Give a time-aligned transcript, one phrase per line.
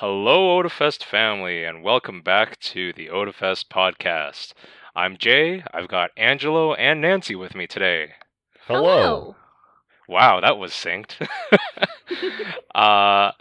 [0.00, 4.54] Hello, Otafest family, and welcome back to the Otafest podcast.
[4.96, 5.62] I'm Jay.
[5.74, 8.12] I've got Angelo and Nancy with me today.
[8.66, 9.36] Hello.
[10.08, 11.20] Wow, that was synced.
[12.74, 13.32] uh,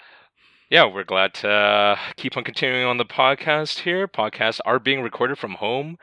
[0.70, 4.06] yeah, we're glad to uh, keep on continuing on the podcast here.
[4.06, 5.98] Podcasts are being recorded from home,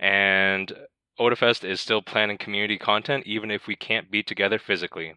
[0.00, 0.72] and
[1.20, 5.16] Otafest is still planning community content even if we can't be together physically.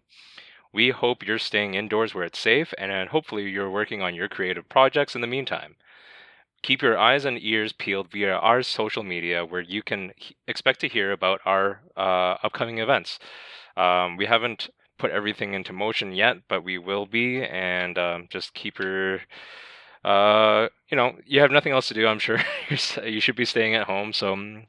[0.73, 4.29] We hope you're staying indoors where it's safe, and uh, hopefully you're working on your
[4.29, 5.75] creative projects in the meantime.
[6.63, 10.11] Keep your eyes and ears peeled via our social media, where you can
[10.47, 13.19] expect to hear about our uh, upcoming events.
[13.75, 18.53] Um, we haven't put everything into motion yet, but we will be, and um, just
[18.53, 19.21] keep your.
[20.03, 22.07] Uh, you know, you have nothing else to do.
[22.07, 22.39] I'm sure
[23.03, 24.65] you should be staying at home, so um,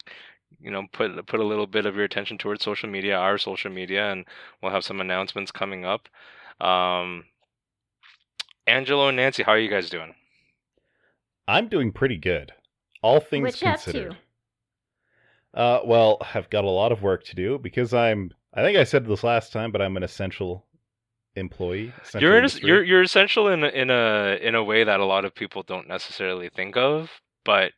[0.61, 3.71] you know, put put a little bit of your attention towards social media, our social
[3.71, 4.25] media, and
[4.63, 6.09] we'll have some announcements coming up.
[6.61, 7.25] Um,
[8.67, 10.15] Angelo and Nancy, how are you guys doing?
[11.49, 12.53] I'm doing pretty good.
[13.03, 14.17] All things What you up considered.
[15.55, 18.31] Uh, well, I've got a lot of work to do because I'm.
[18.55, 20.67] I think I said this last time, but I'm an essential
[21.37, 21.93] employee.
[22.03, 22.69] Essential you're in industry.
[22.69, 25.89] you're you're essential in in a in a way that a lot of people don't
[25.89, 27.11] necessarily think of,
[27.45, 27.73] but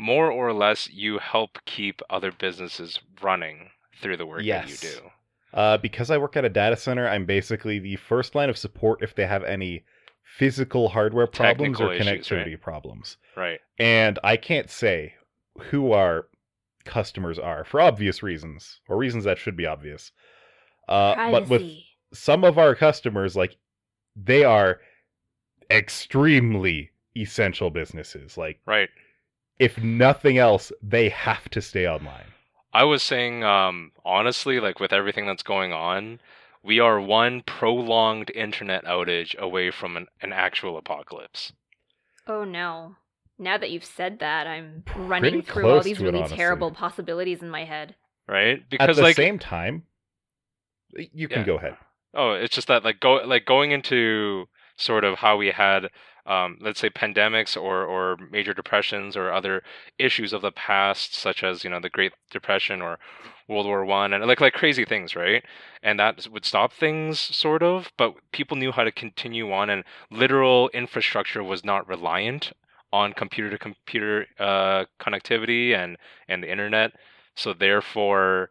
[0.00, 3.68] more or less you help keep other businesses running
[4.00, 4.80] through the work Yes.
[4.80, 5.10] that you do.
[5.52, 9.02] Uh, because I work at a data center, I'm basically the first line of support
[9.02, 9.84] if they have any
[10.22, 12.46] physical hardware problems or Technical issues, right?
[12.46, 13.16] connectivity problems.
[13.36, 13.60] Right.
[13.78, 15.14] And I can't say
[15.58, 16.28] who our
[16.84, 20.12] customers are for obvious reasons, or reasons that should be obvious.
[20.88, 21.68] Uh, but with
[22.14, 23.56] some of our customers, like
[24.16, 24.80] they are
[25.70, 28.36] extremely essential businesses.
[28.36, 28.88] Like, Right.
[29.60, 32.32] If nothing else, they have to stay online.
[32.72, 36.20] I was saying, um, honestly, like with everything that's going on,
[36.62, 41.52] we are one prolonged internet outage away from an, an actual apocalypse.
[42.26, 42.96] Oh no.
[43.38, 46.70] Now that you've said that, I'm running Pretty through all these to it, really terrible
[46.70, 47.94] possibilities in my head.
[48.28, 48.68] Right?
[48.68, 49.84] Because at the like same time,
[50.94, 51.46] you can Yeah.
[51.46, 51.76] go ahead.
[52.14, 55.90] Oh, it's just that like go like going into sort of how we had
[56.30, 59.62] um, let's say pandemics or or major depressions or other
[59.98, 62.98] issues of the past, such as you know the Great Depression or
[63.48, 65.44] World War One, and like like crazy things, right?
[65.82, 69.82] And that would stop things sort of, but people knew how to continue on, and
[70.10, 72.52] literal infrastructure was not reliant
[72.92, 75.96] on computer to computer uh, connectivity and
[76.28, 76.92] and the internet.
[77.34, 78.50] So therefore,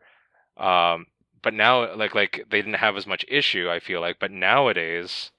[0.58, 1.06] um,
[1.42, 5.32] but now like like they didn't have as much issue i feel like but nowadays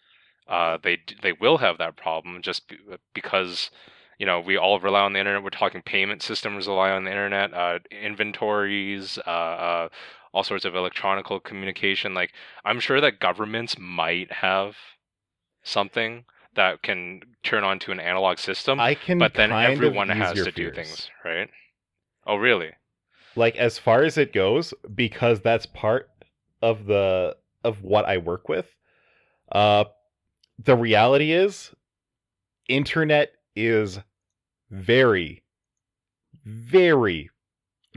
[0.50, 2.76] uh they they will have that problem just be,
[3.14, 3.70] because
[4.18, 5.42] you know we all rely on the internet.
[5.42, 9.88] We're talking payment systems rely on the internet uh inventories uh, uh
[10.32, 12.14] all sorts of electronic communication.
[12.14, 12.32] Like
[12.64, 14.76] i'm sure that governments might have
[15.62, 16.24] something
[16.54, 20.70] that can turn onto an analog system I can, but then everyone has to do
[20.70, 21.48] things right?
[22.26, 22.72] Oh really?
[23.36, 26.10] Like as far as it goes because that's part
[26.60, 28.66] of the of what I work with
[29.52, 29.84] uh
[30.64, 31.72] the reality is
[32.68, 33.98] internet is
[34.70, 35.42] very
[36.44, 37.30] very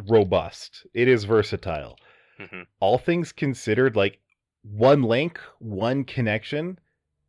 [0.07, 1.97] robust it is versatile
[2.39, 4.19] hmm all things considered like
[4.63, 6.79] one link one connection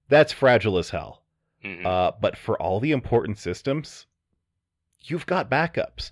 [0.09, 1.25] that's fragile as hell
[1.63, 4.07] hmm uh, but for all the important systems,
[5.01, 6.11] you've got backups.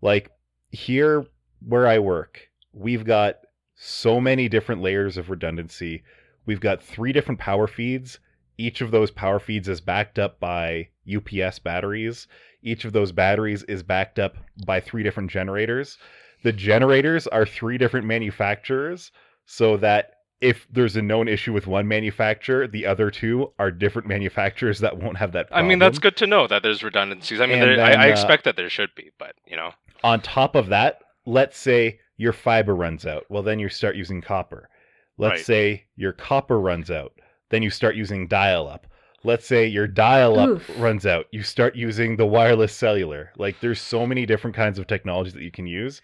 [0.00, 0.30] Like
[0.70, 1.26] here
[1.66, 3.36] where I work, we've got
[3.74, 6.02] so many different layers of redundancy.
[6.46, 8.18] We've got three different power feeds.
[8.58, 12.26] Each of those power feeds is backed up by UPS batteries.
[12.62, 14.36] Each of those batteries is backed up
[14.66, 15.96] by three different generators.
[16.42, 19.12] The generators are three different manufacturers
[19.46, 24.06] so that if there's a known issue with one manufacturer, the other two are different
[24.14, 27.40] manufacturers that won't have that I mean, that's good to know that there's redundancies.
[27.40, 29.72] I mean, there, I, then, I uh, expect that there should be, but you know,
[30.04, 33.24] On top of that, let's say your fiber runs out.
[33.28, 34.68] Well, then you start using copper.
[35.16, 35.46] Let's Right.
[35.46, 37.12] say your copper runs out.
[37.50, 38.86] Then you start using dial up.
[39.24, 40.70] Let's say your dial up Oof.
[40.78, 41.26] runs out.
[41.32, 43.32] You start using the wireless cellular.
[43.36, 46.00] Like there's so many different kinds of technologies that you can use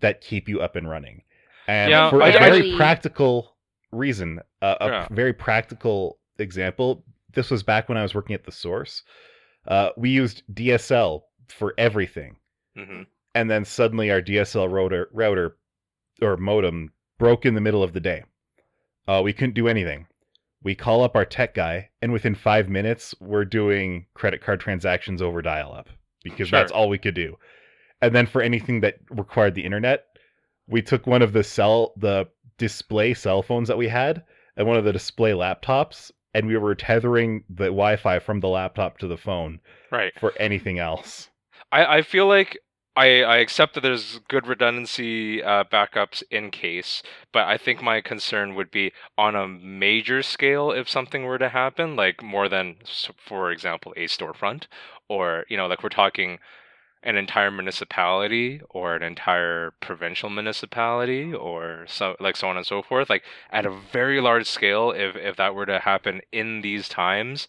[0.00, 1.22] that keep you up and running.
[1.66, 3.56] And Yeah, for I- a very actually- practical
[3.92, 5.08] reason, uh, a Yeah.
[5.10, 7.04] very practical example,
[7.34, 9.02] this was back when I was working at the source.
[9.66, 12.36] Uh, we used DSL for everything
[12.76, 13.02] hmm
[13.34, 15.56] and then suddenly our DSL router router
[16.20, 18.24] or modem broke in the middle of the day.
[19.08, 20.06] Uh, we couldn't do anything.
[20.64, 25.20] We call up our tech guy, and within five minutes, we're doing credit card transactions
[25.20, 25.88] over dial up
[26.22, 26.58] because Sure.
[26.60, 27.36] that's all we could do.
[28.00, 30.04] And then for anything that required the internet,
[30.68, 32.28] we took one of the cell the
[32.58, 34.22] display cell phones that we had
[34.56, 38.98] and one of the display laptops, and we were tethering the Wi-Fi from the laptop
[38.98, 39.60] to the phone
[39.90, 40.12] Right.
[40.20, 41.28] for anything else.
[41.72, 42.58] I, I feel like
[42.94, 47.02] I, I accept that there's good redundancy uh, backups in case,
[47.32, 51.48] but I think my concern would be on a major scale if something were to
[51.48, 52.76] happen, like more than,
[53.16, 54.66] for example, a storefront,
[55.08, 56.38] or you know, like we're talking
[57.02, 62.82] an entire municipality or an entire provincial municipality or so like so on and so
[62.82, 66.88] forth like at a very large scale if if that were to happen in these
[66.88, 67.48] times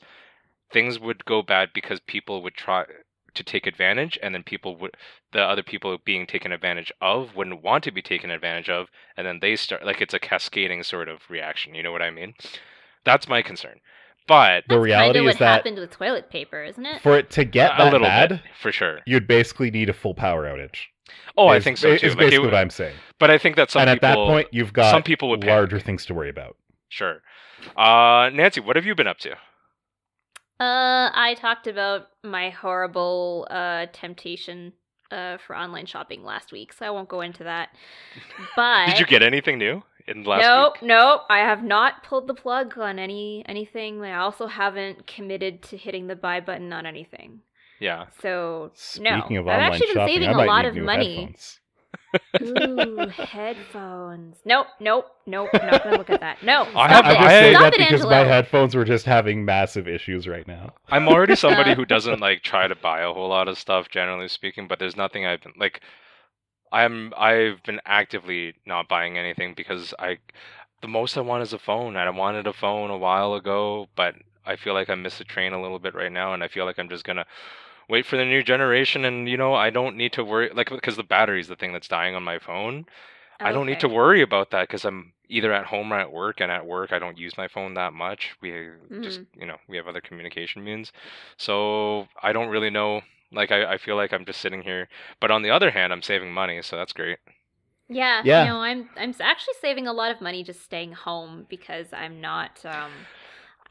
[0.72, 2.86] things would go bad because people would try
[3.35, 4.95] to take advantage and then people would
[5.31, 8.88] the other people being taken advantage of wouldn't want to be taken advantage of
[9.18, 12.09] and then they start like it's a cascading sort of reaction you know what i
[12.12, 12.33] mean
[13.06, 13.80] that's my concern
[14.27, 17.01] but The reality kinda is what that happened with toilet paper, isn't it?
[17.01, 19.94] for it to get a that little bad, bit for sure you'd basically need a
[19.94, 20.77] full power outage.
[21.38, 22.95] oh i think so is too Like, basically would- what I'm saying.
[23.19, 25.53] but i think that some and at that point, you've got some people would panic.
[25.56, 26.56] larger things to worry about.
[26.89, 27.21] Sure.
[27.75, 29.36] Uh, Nancy, what have you been up to?
[30.59, 34.73] Uh, I talked about my horrible uh temptation
[35.11, 37.69] uh for online shopping last week, so I won't go into that.
[38.55, 40.89] But Did you get anything new in last nope, week?
[40.89, 41.21] nope.
[41.29, 44.01] I have not pulled the plug on any anything.
[44.03, 47.41] I also haven't committed to hitting the buy button on anything.
[47.79, 48.05] Yeah.
[48.21, 51.15] So no, Speaking of I've actually been shopping, saving a lot of money.
[51.15, 51.59] headphones.
[52.42, 54.38] Ooh, headphones.
[54.45, 55.50] Nope, nope, nope.
[55.54, 56.44] Not gonna look at that.
[56.44, 58.10] No, I have- I'm just I- saying stop that it, because Angelo.
[58.12, 60.74] my headphones were just having massive issues right now.
[60.90, 64.28] I'm already somebody who doesn't like try to buy a whole lot of stuff, generally
[64.28, 64.68] speaking.
[64.68, 65.81] But there's nothing I've been like.
[66.72, 70.18] I'm I've been actively not buying anything because I,
[70.81, 71.96] the most I want is a phone.
[71.96, 74.16] And I wanted a phone a while ago, but
[74.46, 76.66] I feel like I missed the train a little bit right now, and I feel
[76.66, 77.25] like I'm just gonna
[77.89, 79.06] wait for the new generation.
[79.06, 81.88] And you know, I don't need to worry like because the battery's the thing that's
[81.88, 82.85] dying on my phone.
[83.39, 86.39] I don't need to worry about that because I'm either at home or at work,
[86.39, 88.35] and at work I don't use my phone that much.
[88.41, 88.69] We
[89.01, 90.91] just you know we have other communication means,
[91.38, 93.01] so I don't really know.
[93.31, 94.88] Like I, I feel like I'm just sitting here,
[95.19, 97.18] but on the other hand, I'm saving money, so that's great.
[97.89, 98.44] Yeah, Yeah.
[98.44, 102.21] You know, I'm I'm actually saving a lot of money just staying home because I'm
[102.21, 102.63] not.
[102.65, 102.91] Um,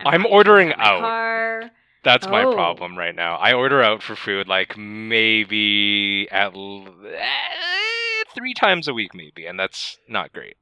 [0.05, 1.01] I'm not ordering out.
[1.01, 1.71] Car.
[2.05, 2.53] That's my Oh.
[2.53, 3.37] problem right now.
[3.37, 9.47] I order out for food like maybe at l- eh, three times a week, maybe,
[9.47, 10.57] and that's not great.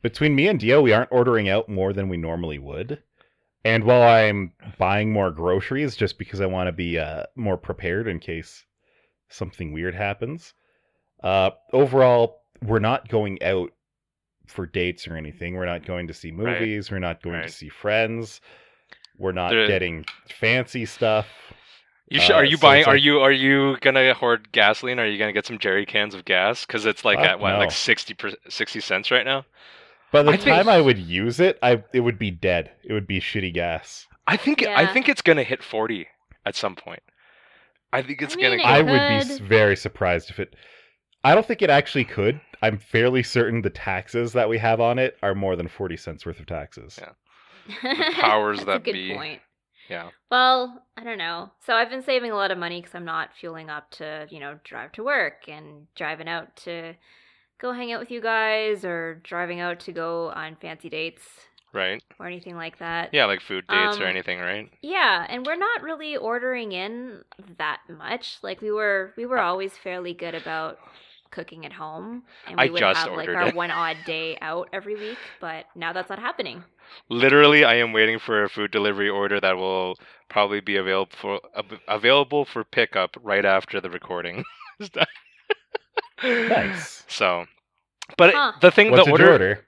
[0.00, 3.02] Between me and Dio, we aren't ordering out more than we normally would.
[3.64, 8.08] And while I'm buying more groceries just because I want to be uh, more prepared
[8.08, 8.64] in case
[9.28, 10.54] something weird happens,
[11.22, 13.70] uh, overall, we're not going out
[14.48, 15.54] for dates or anything.
[15.54, 16.60] We're not going to see Right.
[16.60, 16.90] movies.
[16.90, 17.46] We're not going Right.
[17.46, 18.40] to see friends.
[19.22, 20.04] We're not There- getting
[20.40, 21.28] fancy stuff.
[22.10, 22.80] You sh- Uh, are you so buying?
[22.80, 24.98] it's Are you are you gonna hoard gasoline?
[24.98, 26.66] Are you gonna get some jerry cans of gas?
[26.66, 27.58] Because it's like Fuck at what, no.
[27.58, 29.46] like 60 per- 60 cents right now.
[30.10, 32.72] By the I think- time I would use it, I it would be dead.
[32.82, 34.06] It would be shitty gas.
[34.26, 36.08] I think I think it's gonna hit 40
[36.44, 37.02] at some point.
[37.92, 38.54] I think it's I mean, gonna.
[38.56, 38.82] it Go, I
[39.20, 40.56] would be very surprised if it.
[41.24, 42.40] I don't think it actually could.
[42.60, 46.26] I'm fairly certain the taxes that we have on it are more than forty cents
[46.26, 46.98] worth of taxes.
[47.00, 47.10] Yeah.
[48.20, 49.14] powers That's that be.
[49.14, 49.40] point.
[49.88, 50.10] yeah.
[50.30, 51.50] Well, I don't know.
[51.66, 54.40] So I've been saving a lot of money because I'm not fueling up to, you
[54.40, 56.94] know, drive to work and driving out to
[57.60, 61.22] go hang out with you guys or driving out to go on fancy dates
[61.74, 62.02] Right.
[62.20, 63.10] or anything like that.
[63.14, 64.68] Yeah, like food dates or Um, anything, right?
[64.82, 67.22] Yeah, and we're not really ordering in
[67.56, 68.38] that much.
[68.42, 70.78] Like we were we were always fairly good about
[71.30, 73.54] cooking at home and we I would just have like our it.
[73.54, 76.62] one odd day out every week, but now that's not happening.
[77.08, 79.96] Literally, I am waiting for a food delivery order that will
[80.28, 84.44] probably be available for ab- available for pickup right after the recording.
[84.80, 85.06] is done.
[86.46, 87.04] Nice.
[87.08, 87.46] So,
[88.16, 88.52] but Huh.
[88.60, 89.66] the thing, What the order, order?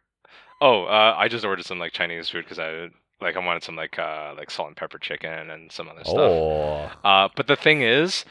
[0.60, 2.90] Oh, uh, I just ordered some like Chinese food because I
[3.20, 6.42] like I wanted some like uh like salt and pepper chicken and some other stuff.
[6.42, 8.24] Oh, Uh, but the thing is,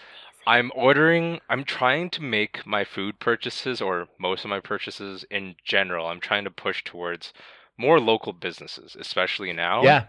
[0.46, 1.40] I'm ordering.
[1.50, 6.08] I'm trying to make my food purchases or most of my purchases in general.
[6.08, 7.34] I'm trying to push towards
[7.78, 9.84] more local businesses, especially now.
[9.84, 10.06] yeah.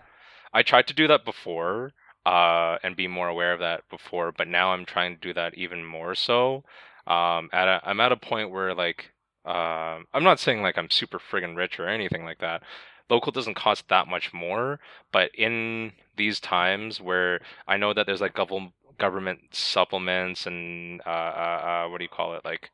[0.53, 1.93] I tried to do that before,
[2.27, 5.55] uh, and be more aware of that before, but now I'm trying to do that
[5.55, 6.65] even more so.
[7.07, 9.13] Um, at a, I'm at a point where like,
[9.45, 12.63] um, I'm not saying like I'm super friggin' rich or anything like that.
[13.11, 14.81] Local doesn't cost that much more,
[15.13, 21.11] but in these times where I know that there's like government government supplements and uh,
[21.11, 22.71] uh, uh, what do you call it like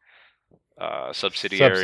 [0.81, 1.81] uh, subsidiaries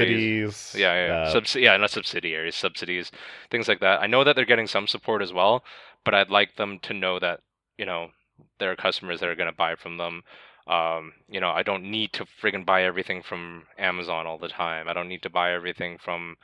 [0.57, 0.75] Subsidies.
[0.77, 3.13] yeah, yeah, uh, Subs- yeah, not subsidiaries, subsidies,
[3.51, 4.01] things like that.
[4.01, 5.63] I know that they're getting some support as well,
[6.05, 7.41] but I'd like them to know that
[7.79, 8.11] you know
[8.59, 10.23] there are customers that are going to buy from them.
[10.67, 14.89] Um, you know, I don't need to friggin' buy everything from Amazon all the time.
[14.89, 16.37] I don't need to buy everything from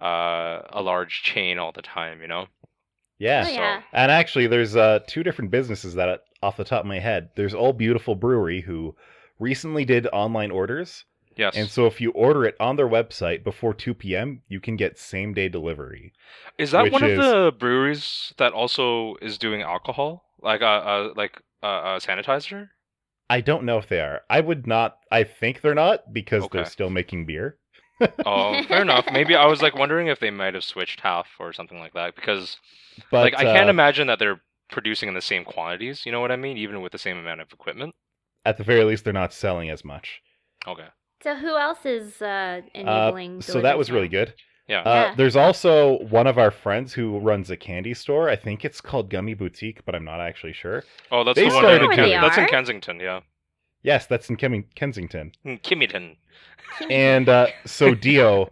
[0.00, 2.20] uh, a large chain all the time.
[2.20, 2.46] You know,
[3.18, 3.44] Yeah.
[3.48, 3.82] Oh, yeah.
[3.92, 7.54] And actually, there's uh, two different businesses that, off the top of my head, there's
[7.54, 8.94] All Beautiful Brewery who
[9.40, 11.04] recently did online orders,
[11.36, 11.56] Yes.
[11.56, 14.98] and so if you order it on their website before 2 p.m., you can get
[14.98, 16.12] same day delivery.
[16.58, 21.12] is that one is- of the breweries that also is doing alcohol, like uh, uh
[21.16, 22.68] like uh, uh sanitizer?
[23.30, 24.20] I don't know if they are.
[24.28, 24.98] I would not.
[25.10, 27.58] I think they're not because they're still making beer.
[28.26, 29.06] Oh, fair enough.
[29.12, 32.16] Maybe I was like wondering if they might have switched half or something like that
[32.16, 32.58] because
[33.10, 36.04] But like I can't imagine that they're producing in the same quantities.
[36.04, 36.56] You know what I mean?
[36.58, 37.94] Even with the same amount of equipment.
[38.44, 40.20] at the very least, they're not selling as much.
[40.66, 40.88] Okay.
[41.24, 43.40] So who else is uh, Uh, enabling?
[43.40, 44.34] so that was really good.
[44.68, 44.80] Yeah.
[44.80, 45.14] Uh, Yeah.
[45.16, 48.28] There's also one of our friends who runs a candy store.
[48.28, 50.84] I think it's called Gummy Boutique, but I'm not actually sure.
[51.10, 52.46] oh, that's they the one started in to- Ken- They that's in?
[52.46, 53.00] Kensington.
[53.00, 53.20] Yeah.
[53.82, 55.32] Yes, that's in Kem- Kensington.
[55.46, 56.16] Kimmyton.
[56.80, 56.86] now?
[56.88, 58.50] And uh, so Dio,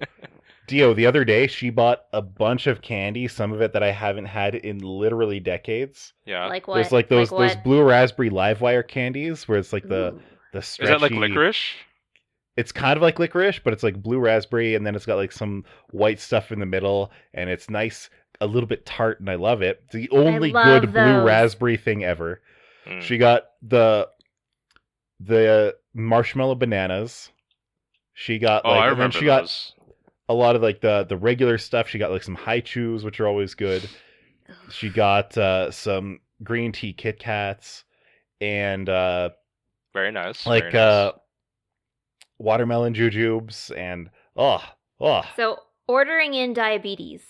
[0.67, 3.91] Dio, the other day she bought a bunch of candy, some of it that I
[3.93, 6.15] haven't had in literally decades.
[6.25, 6.47] Yeah.
[6.47, 6.77] like what?
[6.77, 10.23] There's like those those blue raspberry live wire candies where it's like the Ooh.
[10.55, 11.75] the Is that like licorice?
[12.57, 15.33] It's kind of like licorice, but it's like blue raspberry, and then it's got like
[15.33, 19.37] some white stuff in the middle, and it's nice, a little bit tart, and I
[19.37, 19.81] love it.
[19.87, 22.43] It's the only love good blue raspberry thing ever.
[22.87, 23.01] Hmm.
[23.01, 24.09] She got the
[25.21, 27.31] the marshmallow bananas.
[28.15, 29.73] She got oh, like, I and then remember she got those.
[30.29, 31.89] a lot of like the the regular stuff.
[31.89, 33.89] She got like some Hi-Chews, which are always good.
[34.71, 37.85] She got uh, some green tea Kit Kats
[38.41, 39.31] and uh,
[39.95, 40.45] Very nice.
[40.47, 40.81] like very nice.
[40.83, 41.13] uh,
[42.43, 44.63] watermelon jujubes and oh
[45.01, 47.23] oh So ordering in diabetes.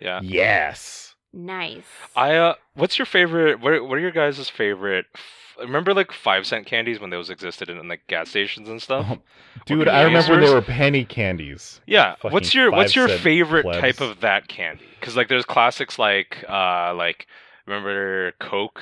[0.00, 0.20] yeah.
[0.22, 1.14] yes.
[1.32, 1.84] Nice.
[2.16, 3.60] I uh, what's your favorite?
[3.60, 5.06] What are, what are your guys' favorite?
[5.14, 5.22] f-
[5.60, 9.06] Remember like five cent candies when those existed in like gas stations and stuff?
[9.08, 9.18] Oh,
[9.66, 11.80] Dude, I remember when they were penny candies.
[11.86, 12.14] Yeah.
[12.16, 13.78] Fucking What's your What's your favorite plebs.
[13.78, 14.84] type of that candy?
[14.98, 17.26] Because like there's classics like uh like
[17.66, 18.80] remember Coke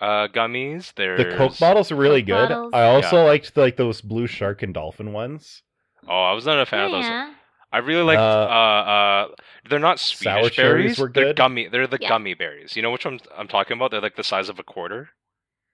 [0.00, 0.92] uh gummies.
[0.94, 2.48] There's The Coke bottles are really Coke good.
[2.48, 2.70] bottles?
[2.74, 3.22] I also Yeah.
[3.24, 5.62] liked like those blue shark and dolphin ones.
[6.08, 7.04] Oh, I was not a fan of those.
[7.04, 7.34] yeah.
[7.72, 8.18] I really liked.
[8.20, 9.28] Uh, Uh, uh,
[9.68, 10.98] they're not sour Swedish cherries berries.
[10.98, 11.36] were They're good.
[11.36, 11.68] gummy.
[11.68, 12.08] They're the Yeah.
[12.08, 12.74] gummy berries.
[12.74, 13.90] You know which ones I'm talking about?
[13.92, 15.10] They're like the size of a quarter,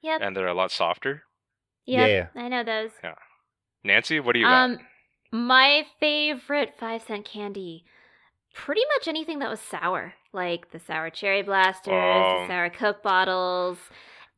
[0.02, 0.20] Yep.
[0.22, 1.22] and they're a lot softer.
[1.86, 2.32] Yep.
[2.34, 2.90] I know those.
[3.84, 4.64] Nancy, what do you got?
[4.70, 4.78] Um,
[5.30, 7.84] my favorite five cent candy,
[8.54, 12.40] pretty much anything that was sour, like the sour cherry blasters, Oh.
[12.42, 13.78] the sour Coke bottles,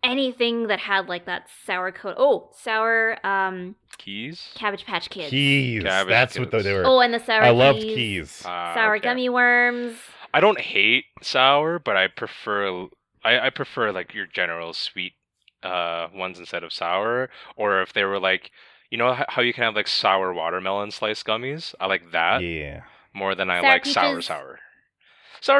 [0.03, 2.15] anything that had like that sour coat.
[2.19, 4.51] Oh, sour um Keys.
[4.55, 5.31] Cabbage Patch Kids.
[5.31, 5.83] Keys.
[5.83, 6.85] Cabbage That's what they were.
[6.87, 7.43] Oh, and the sour.
[7.43, 8.43] I loved keys, keys.
[8.47, 9.05] Ah, Sour okay.
[9.05, 9.97] gummy worms.
[10.33, 12.87] I don't hate sour, but I prefer.
[13.25, 15.15] I, I prefer like your general sweet
[15.63, 17.29] uh ones instead of sour.
[17.57, 18.51] Or if they were like,
[18.91, 21.75] you know how you can have like sour watermelon slice gummies.
[21.81, 22.83] I like that yeah.
[23.13, 23.95] more than I Sour like peaches.
[23.95, 24.23] sour.
[24.23, 24.59] Sour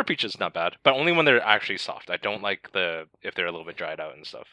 [0.07, 2.11] peach is not bad, but only when they're actually soft.
[2.11, 4.47] I don't like the if they're a little bit dried out and stuff.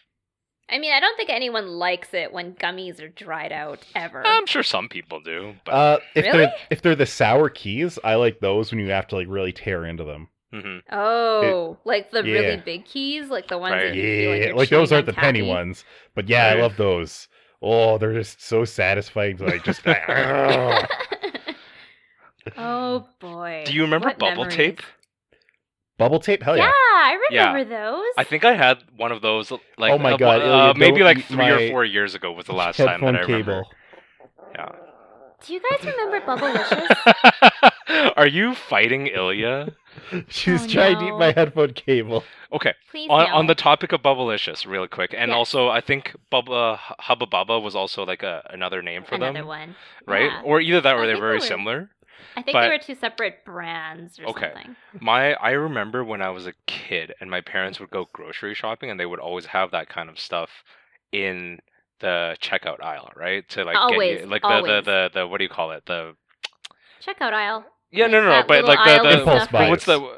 [0.68, 4.26] I mean, I don't think anyone likes it when gummies are dried out ever.
[4.26, 6.38] I'm sure some people do, but Uh, if Really?
[6.40, 9.54] they're if they're the sour keys, I like those when you have to like really
[9.54, 10.30] tear into them.
[10.54, 10.82] mhm.
[10.92, 13.88] oh, like the really big keys, like the ones Right.
[13.90, 15.84] that you feel like, Yeah, like those aren't the on penny ones,
[16.16, 17.28] but yeah, I love those.
[17.62, 19.82] Oh, they're just so satisfying like just.
[22.58, 23.64] oh boy.
[23.66, 24.56] do you remember What bubble memories.
[24.56, 24.82] tape?
[25.98, 26.64] Bubble tape, hell yeah.
[26.66, 26.72] yeah!
[26.74, 27.48] I Yeah.
[27.54, 28.06] remember those.
[28.18, 29.52] I think I had one of those.
[29.78, 32.46] Like, Oh my uh, God, uh, Ilya, maybe like three or four years ago was
[32.46, 33.26] the last time that I remember.
[33.64, 33.64] cable.
[34.54, 34.70] Yeah.
[35.46, 37.72] Do you guys remember Bubblicious?
[38.18, 39.74] Are you fighting Ilya?
[40.28, 42.24] She's Oh, trying to eat my headphone cable.
[42.52, 42.74] Okay.
[42.90, 43.36] Please On, no.
[43.36, 45.36] on the topic of Bubblicious, real quick, and Yes.
[45.36, 49.48] also I think Bubba Hubba Bubba was also like a another name for Another them,
[49.48, 49.76] one.
[50.08, 50.32] right?
[50.32, 50.42] Yeah.
[50.44, 51.90] Or either that I or they're very they were- similar.
[52.38, 54.52] I think but- they were two separate brands or Okay.
[54.54, 54.76] something.
[55.00, 58.90] My I remember when I was a kid and my parents would go grocery shopping
[58.90, 60.64] and they would always have that kind of stuff
[61.12, 61.60] in
[62.00, 63.48] the checkout aisle, right?
[63.50, 64.86] To like Always, get you, like the, the always.
[64.86, 65.86] the the what do you call it?
[65.86, 66.16] The
[67.06, 67.66] Checkout aisle.
[67.92, 69.52] yeah Like no no no but like aisle the, the Impulse stuff.
[69.52, 69.70] buys.
[69.70, 70.18] what's the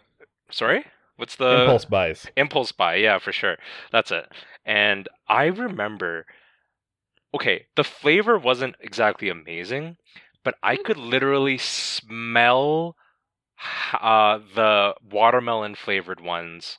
[0.51, 0.85] sorry
[1.17, 2.27] what's the Impulse buys.
[2.37, 3.57] impulse buy yeah for sure
[3.91, 4.31] that's it
[4.65, 6.25] and i remember
[7.33, 9.97] okay the flavor wasn't exactly amazing
[10.47, 10.83] but i Mm.
[10.85, 12.95] could literally smell
[13.93, 16.77] uh the watermelon flavored ones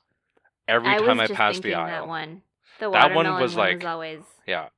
[0.67, 2.43] every I time was i just passed the thinking aisle that one.
[2.81, 4.23] The That one watermelon was like- always.
[4.47, 4.69] yeah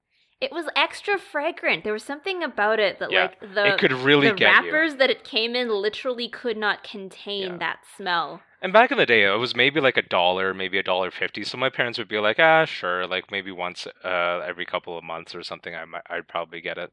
[0.40, 1.85] It was extra fragrant.
[1.85, 4.73] There was something about it that Yeah, like the it could really the get you
[4.73, 7.56] wrappers that it came in literally could not contain Yeah.
[7.59, 8.40] that smell.
[8.62, 11.44] and back in the day it was maybe like a dollar maybe a dollar fifty
[11.44, 15.04] so my parents would be like ah sure like maybe once uh every couple of
[15.04, 16.90] months or something i might i'd probably get it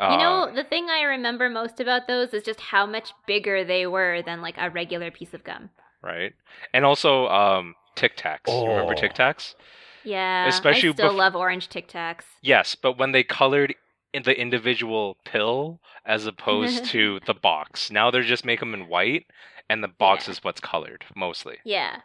[0.00, 3.64] you know, Uh, the thing I remember most about those is just how much bigger
[3.64, 5.70] they were than like a regular piece of gum.
[6.02, 6.32] right?
[6.74, 8.48] And also um, Tic Tacs.
[8.48, 9.00] You Remember Oh.
[9.00, 9.54] Tic Tacs?
[10.04, 12.24] Yeah, Especially I still bef- love orange Tic Tacs.
[12.40, 13.74] Yes, but when they colored
[14.12, 17.90] in the individual pill as opposed to the box.
[17.90, 19.26] Now they're just make them in white,
[19.70, 20.32] and the box Yeah.
[20.32, 21.58] is what's colored mostly.
[21.64, 22.00] Yeah.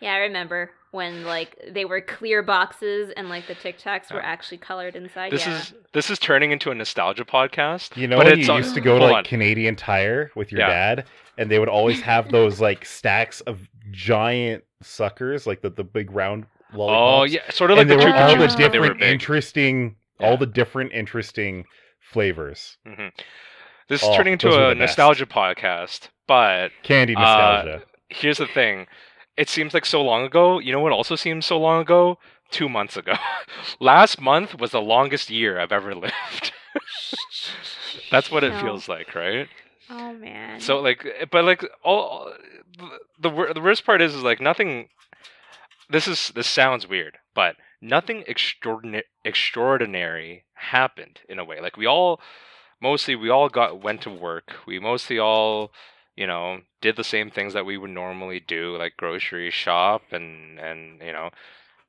[0.00, 4.22] Yeah, I remember when like they were clear boxes and like the Tic Tacs were
[4.22, 5.32] actually colored inside.
[5.32, 5.58] This yeah.
[5.58, 7.96] is this is turning into a nostalgia podcast.
[7.96, 9.24] You know but when it's you on- used to go to like on.
[9.24, 10.68] Canadian Tire with your Yeah.
[10.94, 11.04] dad,
[11.36, 16.10] and they would always have those like stacks of giant suckers, like the, the big
[16.10, 17.20] round lollipops.
[17.20, 19.02] Oh yeah, sort of like and the they were all the Chups, they were different,
[19.02, 20.26] interesting, Yeah.
[20.30, 21.64] all the different interesting
[22.00, 22.76] flavors.
[22.86, 23.08] hmm
[23.88, 24.78] This is Oh, turning into a the best.
[24.98, 27.82] nostalgia podcast, but Candy Uh, nostalgia.
[28.10, 28.86] here's the thing.
[29.38, 30.58] It seems like so long ago.
[30.58, 32.18] You know what also seems so long ago?
[32.50, 33.14] Two months ago.
[33.80, 36.52] Last month was the longest year I've ever lived.
[38.10, 38.60] That's what it No.
[38.60, 39.48] feels like, right?
[39.90, 40.60] Oh man.
[40.60, 42.32] So like, eh, but like all
[43.18, 44.88] the the worst part is is like nothing.
[45.90, 51.60] This is this sounds weird, but nothing extraordinary extraordinary happened in a way.
[51.60, 52.20] Like we all,
[52.80, 54.54] mostly we all got went to work.
[54.66, 55.72] We mostly all,
[56.18, 60.58] you know, did the same things that we would normally do, like grocery shop and
[60.58, 61.30] and you know,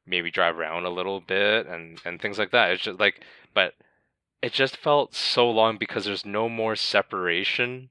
[0.06, 2.70] maybe drive around a little bit and and things like that.
[2.70, 3.24] It's just like,
[3.56, 3.74] but
[4.44, 7.90] it just felt so long because there's no more separation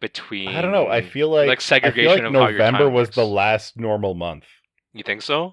[0.00, 0.48] between.
[0.48, 0.88] I don't know.
[0.88, 2.08] I feel like, like segregation.
[2.08, 4.44] I feel like of how your November was the last normal month.
[4.94, 5.52] You think so?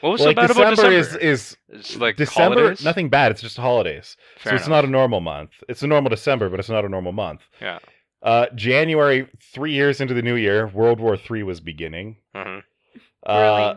[0.00, 1.24] What was Well, so like bad about December, December?
[1.24, 2.60] is is it's like December.
[2.60, 2.84] holidays?
[2.84, 3.32] Nothing bad.
[3.32, 4.16] It's just holidays.
[4.38, 4.78] Fair so it's enough.
[4.78, 5.50] not a normal month.
[5.68, 7.42] It's a normal December, but it's not a normal month.
[7.60, 7.78] Yeah.
[8.22, 12.18] Uh, January, three years into the new year, World War Three was beginning.
[12.34, 12.62] Mhm.
[13.26, 13.74] Uh,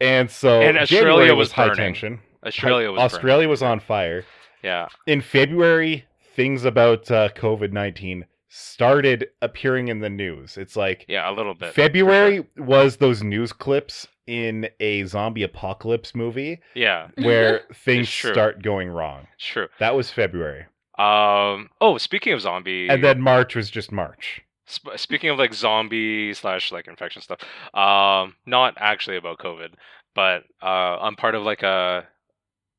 [0.00, 1.76] and so And Australia January was high burning.
[1.94, 2.20] tension.
[2.44, 4.24] Australia was Australia was on fire.
[4.62, 4.88] Yeah.
[5.06, 6.04] In February,
[6.34, 10.56] things about uh, COVID nineteen started appearing in the news.
[10.56, 11.68] It's like Yeah, a little bit.
[11.68, 16.60] for February was those news clips in a zombie apocalypse movie.
[16.74, 19.26] Yeah, where things start going wrong.
[19.34, 19.68] it's true.
[19.80, 20.66] That was February.
[20.98, 21.70] Um.
[21.80, 24.40] Oh, speaking of zombie, And then March was just March.
[24.66, 27.40] sp- speaking of like zombie slash like infection stuff.
[27.74, 29.74] Um, not actually about COVID,
[30.14, 32.06] but uh, I'm part of like a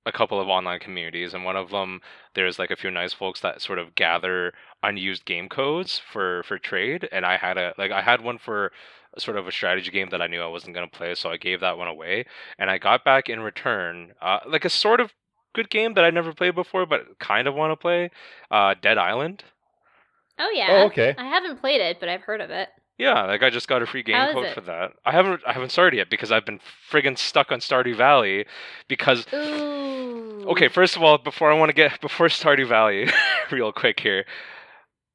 [0.08, 2.00] a couple of online communities, and one of them
[2.36, 6.58] there's like a few nice folks that sort of gather unused game codes for for
[6.58, 8.72] trade, and I had a like I had one for
[9.18, 11.38] sort of a strategy game that I knew I wasn't going to play, so I
[11.38, 12.26] gave that one away,
[12.60, 15.12] and I got back in return uh, like a sort of
[15.56, 18.12] good game that I never played before, but kind of want to play,
[18.52, 19.44] uh, Dead Island.
[20.38, 20.68] oh yeah.
[20.70, 21.16] Oh, okay.
[21.18, 22.70] I haven't played it, but I've heard of it.
[22.98, 24.54] Yeah, like I just got a free game code it?
[24.54, 24.94] for that.
[25.06, 28.46] I haven't I haven't started yet because I've been friggin' stuck on Stardew Valley
[28.88, 30.46] because Ooh.
[30.50, 33.10] okay, first of all, before I want to get before Stardew Valley,
[33.52, 34.26] real quick here.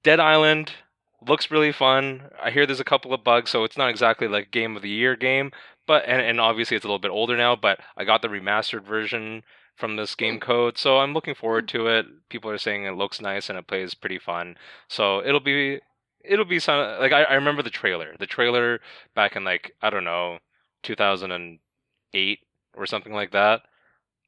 [0.03, 0.73] Dead Island
[1.27, 2.31] looks really fun.
[2.43, 4.89] I hear there's a couple of bugs, so it's not exactly like game of the
[4.91, 5.51] year game,
[5.87, 8.85] but and, and obviously it's a little bit older now, but I got the remastered
[8.85, 9.43] version
[9.81, 10.41] from this game Hmm.
[10.41, 12.07] code, so I'm looking forward to it.
[12.29, 14.57] People are saying it looks nice and it plays pretty fun.
[14.89, 15.81] So it'll be
[16.23, 18.15] it'll be some like I, I remember the trailer.
[18.19, 18.81] The trailer
[19.15, 20.39] back in like I don't know,
[20.83, 22.39] 2008
[22.75, 23.63] or something like that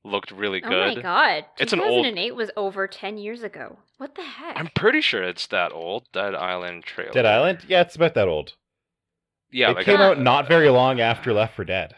[0.05, 0.73] looked really good.
[0.73, 1.45] Oh my god.
[1.59, 3.79] It's an old- 2008 was over 10 years ago.
[3.99, 4.59] What the heck?
[4.59, 7.13] I'm pretty sure it's that old Dead Island trailer.
[7.13, 7.61] Dead Island?
[7.69, 8.55] Yeah, it's about that old.
[9.53, 11.95] Yeah, it like came uh, out not very long after Left 4 Dead.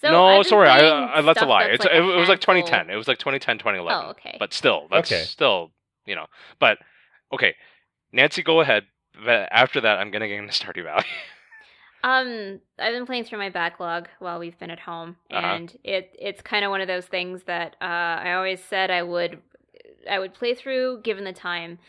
[0.00, 1.64] So no, sorry, I, playing I that's a lie.
[1.68, 2.90] that's It's like it, a was like handful- 2010.
[2.90, 4.04] It was like 2010, 2011.
[4.06, 4.36] Oh, okay.
[4.38, 5.22] But still, that's Okay.
[5.24, 5.70] still
[6.06, 6.26] you know.
[6.60, 6.78] But
[7.32, 7.54] okay,
[8.12, 8.84] Nancy, go ahead.
[9.24, 11.04] But after that, I'm gonna get into Stardew Valley.
[12.04, 15.44] Um, I've been playing through my backlog while we've been at home, Uh-huh.
[15.44, 19.02] and it it's kind of one of those things that uh, I always said I
[19.02, 19.40] would
[20.08, 21.80] I would play through given the time,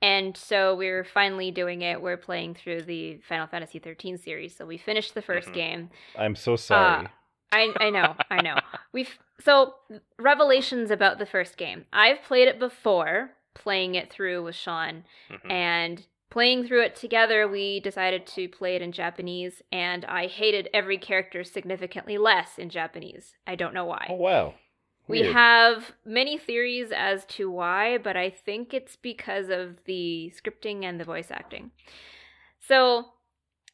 [0.00, 2.00] and so we're finally doing it.
[2.00, 5.52] We're playing through the Final Fantasy 13 series, so we finished the 1st Mhm.
[5.54, 5.90] game.
[6.16, 7.08] I'm so sorry.
[7.52, 8.56] I I know, I know.
[8.92, 9.74] We've so
[10.18, 11.84] revelations about the first game.
[11.92, 15.50] I've played it before, playing it through with Sean, Mhm.
[15.50, 20.68] and playing through it together, we decided to play it in Japanese, and I hated
[20.72, 23.36] every character significantly less in Japanese.
[23.46, 24.06] I don't know why.
[24.08, 24.54] oh wow.
[25.08, 25.34] we Weird.
[25.34, 30.98] have many theories as to why, but I think it's because of the scripting and
[30.98, 31.72] the voice acting.
[32.60, 33.06] So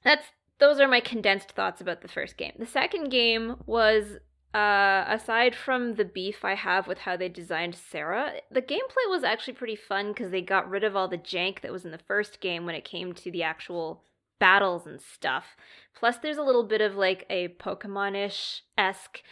[0.03, 0.27] that's
[0.59, 2.53] those are my condensed thoughts about the first game.
[2.59, 4.19] The second game was
[4.55, 9.23] uh, aside from the beef I have with how they designed Serah, the gameplay was
[9.23, 11.99] actually pretty fun because they got rid of all the jank that was in the
[11.99, 14.05] first game when it came to the actual
[14.41, 15.57] battles and stuff.
[15.95, 19.23] Plus, there's a little bit of like a Pokemon ish esque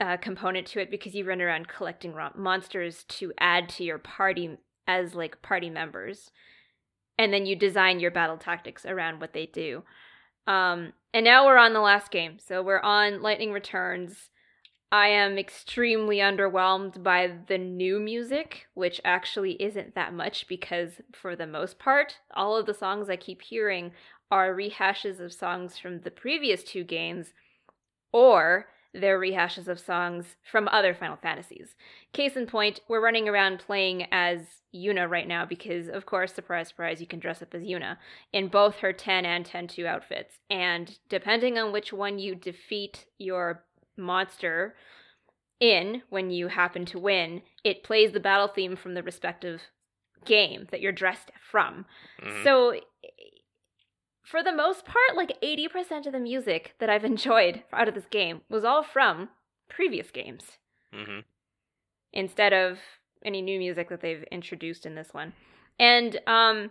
[0.00, 4.56] uh, component to it because you run around collecting monsters to add to your party
[4.86, 6.30] as like party members.
[7.18, 9.82] and then you design your battle tactics around what they do.
[10.46, 14.30] Um, and now we're on the last game, so we're on Lightning Returns.
[14.92, 21.36] I am extremely underwhelmed by the new music, which actually isn't that much because, for
[21.36, 23.92] the most part, all of the songs I keep hearing
[24.30, 27.32] are rehashes of songs from the previous two games,
[28.12, 31.74] or they're rehashes of songs from other Final Fantasies.
[32.12, 36.68] Case in point, we're running around playing as Yuna right now because, of course, surprise,
[36.68, 37.96] surprise, you can dress up as Yuna
[38.32, 40.38] in both her 10 and 10 2 outfits.
[40.50, 43.64] And depending on which one you defeat your
[43.96, 44.74] monster
[45.60, 49.60] in when you happen to win, it plays the battle theme from the respective
[50.24, 51.86] game that you're dressed from.
[52.20, 52.44] Mhm.
[52.44, 52.80] So,
[54.30, 58.06] for the most part, like 80% of the music that I've enjoyed out of this
[58.10, 59.28] game was all from
[59.68, 60.58] previous games
[60.92, 61.24] Mhm.
[62.12, 62.78] instead of
[63.24, 65.32] any new music that they've introduced in this one.
[65.78, 66.70] And um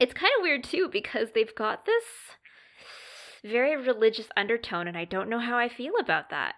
[0.00, 2.04] it's kind of weird too because they've got this
[3.44, 6.54] very religious undertone and I don't know how I feel about that.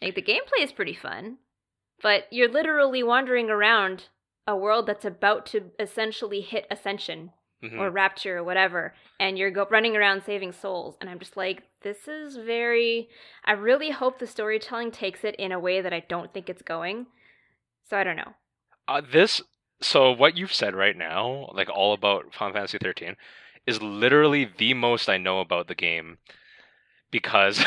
[0.00, 1.38] Like the gameplay is pretty fun,
[2.02, 4.08] but you're literally wandering around
[4.46, 7.78] a world that's about to essentially hit ascension Mhm.
[7.78, 11.62] or rapture or whatever and you're go- running around saving souls and i'm just like
[11.82, 13.08] this is very
[13.44, 16.62] i really hope the storytelling takes it in a way that i don't think it's
[16.62, 17.06] going.
[17.88, 18.34] So i don't know.
[18.88, 19.40] Uh, this
[19.80, 23.16] so what you've said right now, like all about Final Fantasy 13,
[23.66, 26.18] is literally the most I know about the game
[27.10, 27.64] because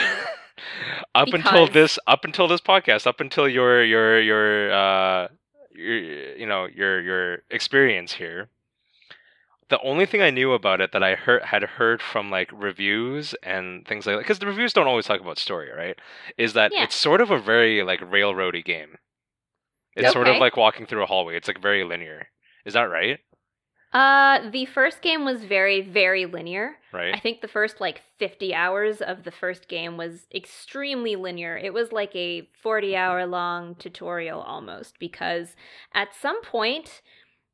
[1.16, 5.28] up until this up until this podcast, up until your your your uh
[5.74, 5.98] your
[6.38, 8.50] you know your your experience here,
[9.70, 13.34] the only thing I knew about it that I heard had heard from like reviews
[13.44, 15.98] and things like that because the reviews don't always talk about story, right?
[16.38, 16.84] Is that Yeah.
[16.84, 18.98] it's sort of a very like railroady game.
[19.96, 21.38] It's sort of like walking through a hallway.
[21.38, 22.28] It's like very linear.
[22.66, 23.20] Is that right?
[23.94, 27.14] uh the first game was very very linear Right.
[27.14, 31.74] i think the first like 50 hours of the first game was extremely linear it
[31.74, 35.56] was like a 40 hour long tutorial almost because
[35.94, 37.02] at some point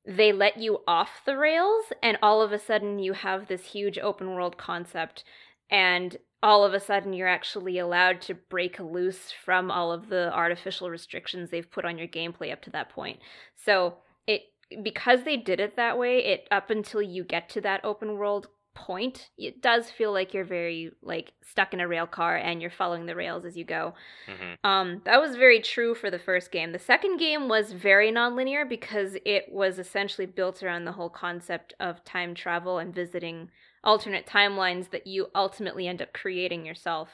[0.05, 3.99] they let you off the rails and all of a sudden you have this huge
[3.99, 5.23] open world concept
[5.69, 10.33] and all of a sudden you're actually allowed to break loose from all of the
[10.33, 13.19] artificial restrictions they've put on your gameplay up to that point.
[13.55, 14.41] So it
[14.83, 18.47] because they did it that way it up until you get to that open world
[18.73, 22.71] point it does feel like you're very like stuck in a rail car and you're
[22.71, 23.93] following the rails as you go
[24.27, 26.71] hmm um, that was very true for the first game.
[26.71, 31.73] The second game was very nonlinear because it was essentially built around the whole concept
[31.79, 33.49] of time travel and visiting
[33.83, 37.09] alternate timelines that you ultimately end up creating yourself.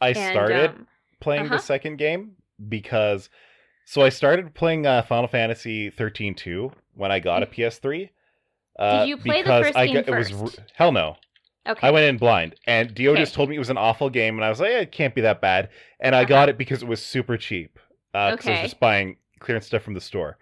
[0.00, 0.86] I And, started um,
[1.20, 1.56] playing uh-huh.
[1.56, 2.36] the second game
[2.68, 3.28] because
[3.84, 8.08] so I started playing uh, Final Fantasy 13 2 when I got a PS3.
[8.78, 10.60] Uh, Did you play the because first I game got- it was first?
[10.74, 11.16] hell no.
[11.66, 11.86] okay.
[11.86, 13.22] I went in blind, and Dio Okay.
[13.22, 15.14] just told me it was an awful game, and I was like, eh, it can't
[15.14, 15.68] be that bad.
[16.00, 16.28] And I Uh-huh.
[16.28, 17.78] got it because it was super cheap.
[18.12, 18.50] Because I Okay.
[18.52, 20.38] was just buying clearance stuff from the store.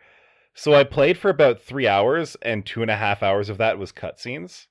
[0.54, 3.78] So I played for about three hours, and two and a half hours of that
[3.78, 4.66] was cutscenes.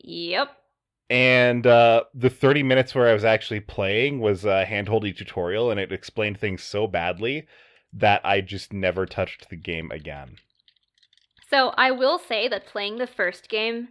[0.00, 0.50] Yep.
[1.08, 5.78] And uh, the 30 minutes where I was actually playing was a handholdy tutorial, and
[5.78, 7.46] it explained things so badly
[7.92, 10.36] that I just never touched the game again.
[11.52, 13.88] So I will say that playing the first game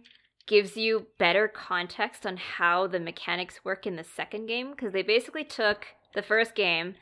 [0.48, 5.02] gives you better context on how the mechanics work in the second game because they
[5.02, 6.96] basically took the first game,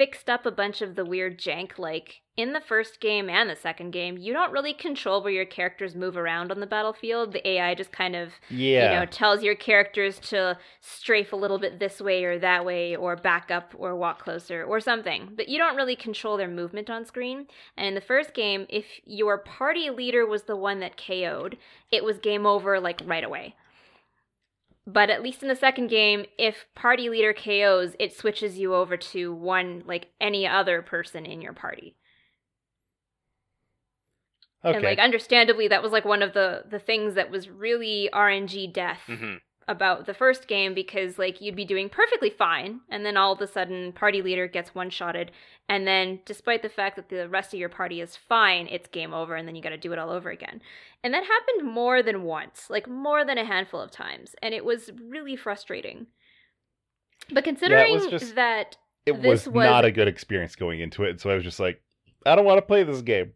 [0.00, 1.78] fixed up a bunch of the weird jank.
[1.78, 5.44] Like in the first game and the second game, you don't really control where your
[5.44, 7.34] characters move around on the battlefield.
[7.34, 8.94] The AI just kind of Yeah.
[8.94, 12.96] you know, tells your characters to strafe a little bit this way or that way,
[12.96, 15.32] or back up or walk closer or something.
[15.36, 17.46] But you don't really control their movement on screen.
[17.76, 21.58] And in the first game, if your party leader was the one that KO'd,
[21.92, 23.54] it was game over like right away.
[24.86, 28.96] But at least in the second game, if party leader KOs, it switches you over
[28.96, 31.96] to one like any other person in your party.
[34.64, 34.74] okay.
[34.76, 38.66] And like understandably that was like one of the the things that was really RNG
[38.72, 39.36] death hmm
[39.70, 43.40] about the first game because like you'd be doing perfectly fine and then all of
[43.40, 45.30] a sudden party leader gets one shotted
[45.68, 49.14] and then despite the fact that the rest of your party is fine it's game
[49.14, 50.60] over and then you got to do it all over again
[51.04, 54.64] and that happened more than once like more than a handful of times and it
[54.64, 56.08] was really frustrating
[57.30, 61.20] but considering just- that it this was, was- not a good experience going into it,
[61.20, 61.80] so I was just like,
[62.26, 63.32] I don't want to play this game.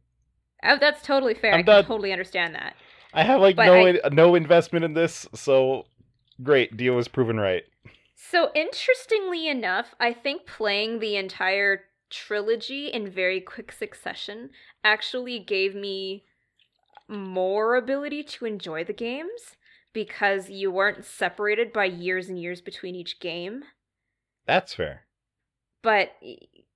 [0.64, 1.85] oh, that's totally fair I'm i can done.
[1.85, 2.75] totally understand that
[3.14, 5.87] I have like But no I- no investment in this, so
[6.42, 6.77] great.
[6.77, 7.64] deal was proven right.
[8.14, 14.51] So interestingly enough, I think playing the entire trilogy in very quick succession
[14.83, 16.25] actually gave me
[17.09, 19.57] more ability to enjoy the games
[19.92, 23.62] because you weren't separated by years and years between each game.
[24.47, 25.03] That's fair.
[25.83, 26.12] But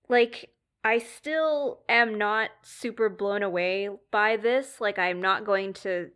[0.08, 0.50] like
[0.84, 4.80] I still am not super blown away by this.
[4.80, 6.10] Like I'm not going to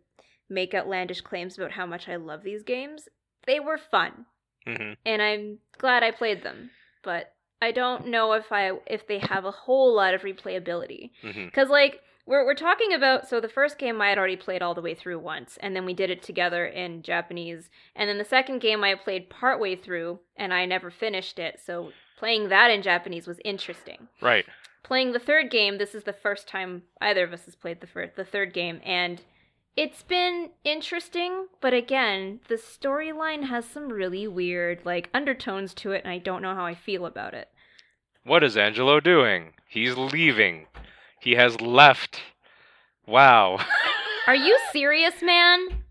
[0.49, 3.07] make outlandish claims about how much I love these games.
[3.45, 4.25] They were fun
[4.65, 6.69] hmm and I'm glad I played them,
[7.03, 11.11] but I don't know if I if they have a whole lot of replayability.
[11.21, 14.61] hmm Cuz like we're we're talking about so the first game I had already played
[14.61, 18.17] all the way through once and then we did it together in Japanese and then
[18.17, 21.59] the second game I played partway through and I never finished it.
[21.59, 24.07] So playing that in Japanese was interesting.
[24.21, 24.45] Right.
[24.83, 27.87] Playing the third game, this is the first time either of us has played the
[27.87, 29.21] first the third game and
[29.75, 36.03] it's been interesting, but again, the storyline has some really weird like undertones to it
[36.03, 37.49] and I don't know how I feel about it.
[38.23, 39.53] What is Angelo doing?
[39.67, 40.67] He's leaving.
[41.19, 42.19] He has left.
[43.07, 43.59] Wow.
[44.27, 45.83] Are you serious, man?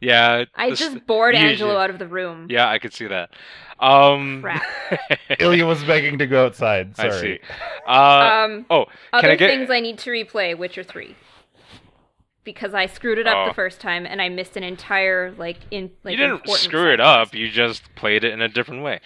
[0.00, 0.44] yeah.
[0.54, 2.46] I this- just bored you- Angelo out of the room.
[2.48, 3.30] Yeah, I could see that.
[3.80, 4.40] Um.
[4.42, 4.62] Crap.
[5.40, 6.94] Ilya was begging to go outside.
[6.96, 7.40] I Sorry.
[7.42, 7.54] see.
[7.88, 9.48] uh, um oh, other I get?
[9.50, 11.14] things I need to replay Witcher 3.
[12.44, 13.48] Because I screwed it up Oh.
[13.48, 16.92] the first time and I missed an entire like in like you didn't important screw
[16.92, 17.34] it up.
[17.34, 19.00] You just played it in a different way.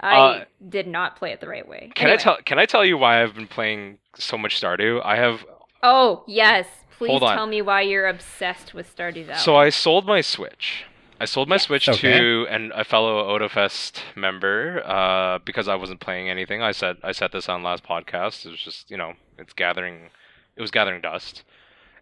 [0.00, 1.90] I uh, did not play it the right way.
[1.94, 2.36] Can I tell?
[2.44, 5.00] Can I tell you why I've been playing so much Stardew?
[5.04, 5.44] I have.
[5.82, 6.66] Oh, yes.
[6.98, 7.36] Please Hold on.
[7.36, 9.38] tell me why you're obsessed with Stardew Valley.
[9.38, 10.84] So I sold my Switch.
[11.20, 11.62] I sold my Yes.
[11.64, 12.18] Switch Okay.
[12.18, 16.62] to an, a fellow Otafest member uh, because I wasn't playing anything.
[16.62, 18.44] I said I said this on last podcast.
[18.44, 20.10] It was just you know it's gathering,
[20.56, 21.42] it was gathering dust,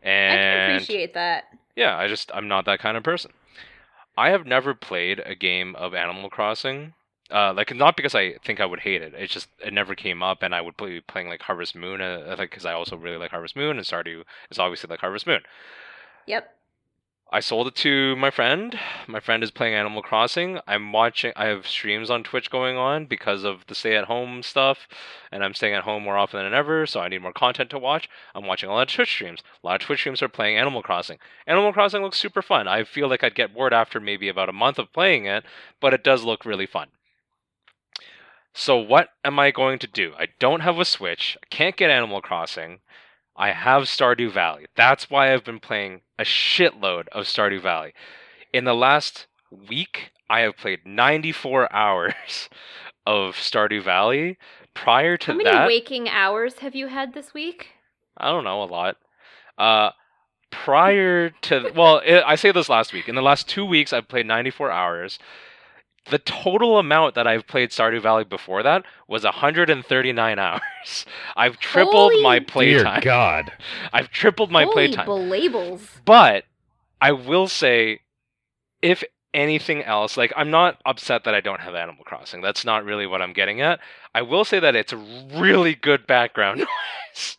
[0.04, 1.44] I can appreciate that.
[1.76, 3.32] yeah, I just I'm not that kind of person.
[4.16, 6.94] I have never played a game of Animal Crossing.
[7.30, 9.14] Uh, like not because I think I would hate it.
[9.16, 12.36] It's just it never came up, and I would play playing like Harvest Moon, uh,
[12.38, 15.40] like because I also really like Harvest Moon, and Stardew is obviously like Harvest Moon.
[16.26, 16.54] Yep.
[17.32, 18.78] I sold it to my friend.
[19.08, 20.60] My friend is playing Animal Crossing.
[20.68, 21.32] I'm watching.
[21.34, 24.86] I have streams on Twitch going on because of the stay-at-home stuff,
[25.32, 27.78] and I'm staying at home more often than ever, so I need more content to
[27.78, 28.08] watch.
[28.34, 29.42] I'm watching a lot of Twitch streams.
[29.62, 31.18] A lot of Twitch streams are playing Animal Crossing.
[31.46, 32.68] Animal Crossing looks super fun.
[32.68, 35.44] I feel like I'd get bored after maybe about a month of playing it,
[35.80, 36.88] but it does look really fun.
[38.52, 40.12] So what am I going to do?
[40.16, 41.36] I don't have a Switch.
[41.42, 42.78] I can't get Animal Crossing.
[43.36, 44.66] I have Stardew Valley.
[44.76, 47.92] That's why I've been playing a shitload of Stardew Valley.
[48.52, 49.26] In the last
[49.68, 52.48] week, I have played 94 hours
[53.06, 54.38] of Stardew Valley.
[54.72, 57.68] Prior to that, How many that, waking hours have you had this week?
[58.16, 58.96] I don't know a lot.
[59.58, 59.90] Uh,
[60.50, 63.08] prior to well, i I say this last week.
[63.08, 65.18] In the last two weeks, I've played 94 hours.
[66.10, 71.06] The total amount that I've played Stardew Valley before that was 139 hours.
[71.36, 73.00] I've tripled Holy my Dear playtime.
[73.02, 73.52] God.
[73.92, 75.06] I've tripled my Holy playtime.
[75.06, 75.80] belabels.
[76.04, 76.44] But
[77.00, 78.00] I will say,
[78.82, 79.02] if
[79.34, 82.40] anything else, like I'm not upset that I don't have Animal Crossing.
[82.40, 83.80] That's not really what I'm getting at.
[84.14, 86.60] I will say that it's a really good background
[87.14, 87.36] noise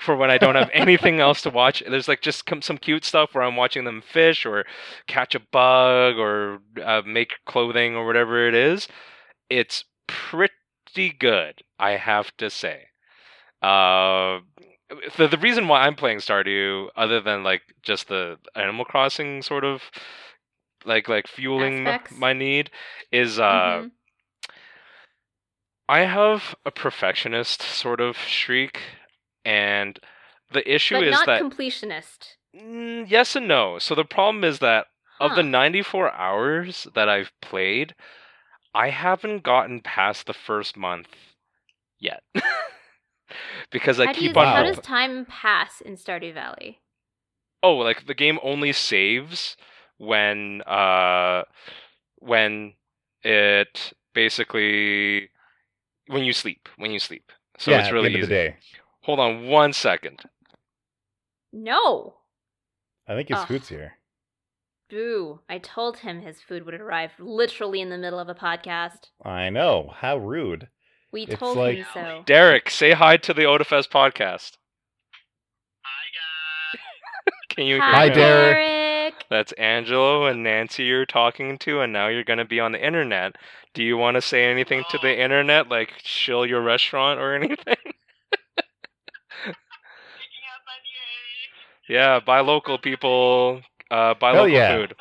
[0.00, 1.82] for when I don't have anything else to watch.
[1.88, 4.64] There's like just some cute stuff where I'm watching them fish or
[5.06, 8.86] catch a bug or uh, make clothing or whatever it is.
[9.50, 12.88] It's pretty good, I have to say.
[13.62, 14.40] Uh,
[15.16, 19.64] the the reason why I'm playing Stardew, other than like just the Animal Crossing sort
[19.64, 19.82] of
[20.88, 22.18] like like fueling Aspects.
[22.18, 22.70] my need,
[23.12, 23.90] is uh Mhm.
[25.88, 28.80] I have a perfectionist sort of streak,
[29.44, 29.98] and
[30.52, 32.36] the issue But is not that completionist.
[32.54, 33.78] Mm, yes and no.
[33.78, 34.86] So the problem is that
[35.20, 37.94] of the 94 hours that I've played,
[38.74, 41.08] I haven't gotten past the first month
[41.98, 42.22] yet.
[43.70, 46.80] because I how, do you, keep on how does time pass in Stardew Valley?
[47.62, 49.56] Oh, like the game only saves
[49.98, 51.42] when uh
[52.16, 52.72] when
[53.22, 55.28] it basically
[56.06, 57.30] when you sleep, when you sleep.
[57.58, 58.24] So yeah, it's at really the end easy.
[58.24, 58.56] of the day.
[59.02, 60.20] Hold on one second.
[61.52, 62.14] No.
[63.06, 63.48] I think his Ugh.
[63.48, 63.92] food's here.
[64.90, 65.40] Boo.
[65.48, 69.08] I told him his food would arrive literally in the middle of a podcast.
[69.24, 69.92] I know.
[69.96, 70.68] How rude.
[71.12, 72.22] We It's told like- him so.
[72.26, 74.56] Derek, say hi to the Otafest podcast.
[75.82, 76.80] Hi, guys.
[77.50, 78.14] Can you Hi, Hi, him?
[78.14, 78.54] Derek.
[78.56, 78.97] Derek.
[79.30, 82.84] That's Angelo and Nancy you're talking to, and now you're going to be on the
[82.84, 83.36] internet.
[83.74, 87.76] Do you want to say anything to the internet, like shill your restaurant or anything?
[91.88, 93.60] yeah, buy local people,
[93.90, 94.76] uh, buy Hell local yeah.
[94.76, 94.94] food.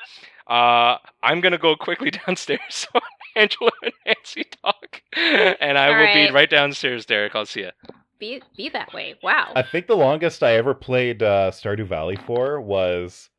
[0.48, 2.88] Uh, I'm going to go quickly downstairs so
[3.36, 6.34] Angelo and Nancy talk, and I All will be right.
[6.34, 7.36] right downstairs, Derek.
[7.36, 7.72] I'll see you.
[8.20, 9.16] be be that way.
[9.22, 9.54] Wow.
[9.56, 13.30] I think the longest I ever played uh, Stardew Valley for was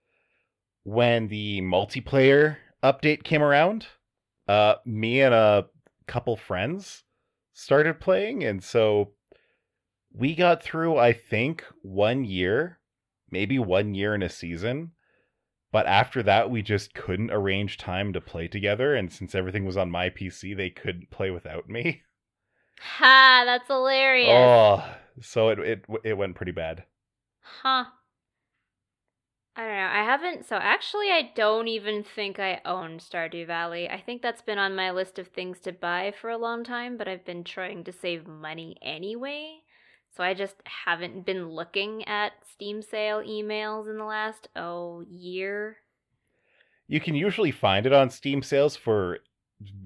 [0.88, 3.86] when the multiplayer update came around.
[4.48, 5.66] Uh, me and a
[6.06, 7.04] couple friends
[7.52, 9.12] started playing, and so
[10.10, 12.78] we got through, I think, one year,
[13.30, 14.92] maybe one year in a season.
[15.70, 19.76] But after that, we just couldn't arrange time to play together, and since everything was
[19.76, 22.00] on my PC, they couldn't play without me.
[22.80, 24.30] Ha, that's hilarious.
[24.30, 24.82] Oh,
[25.20, 26.84] so it it it went pretty bad.
[27.40, 27.84] Huh.
[29.58, 29.90] I don't know.
[29.92, 30.46] I haven't.
[30.46, 33.88] So actually, I don't even think I own Stardew Valley.
[33.88, 36.96] I think that's been on my list of things to buy for a long time,
[36.96, 39.58] but I've been trying to save money anyway.
[40.16, 45.78] So I just haven't been looking at Steam sale emails in the last, oh, year.
[46.86, 49.18] You can usually find it on Steam sales for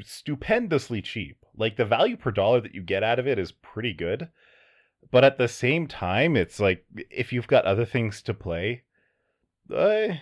[0.03, 1.47] stupendously cheap.
[1.57, 4.29] Like the value per dollar that you get out of it is pretty good.
[5.11, 8.83] But at the same time, it's like if you've got other things to play,
[9.73, 10.15] uh,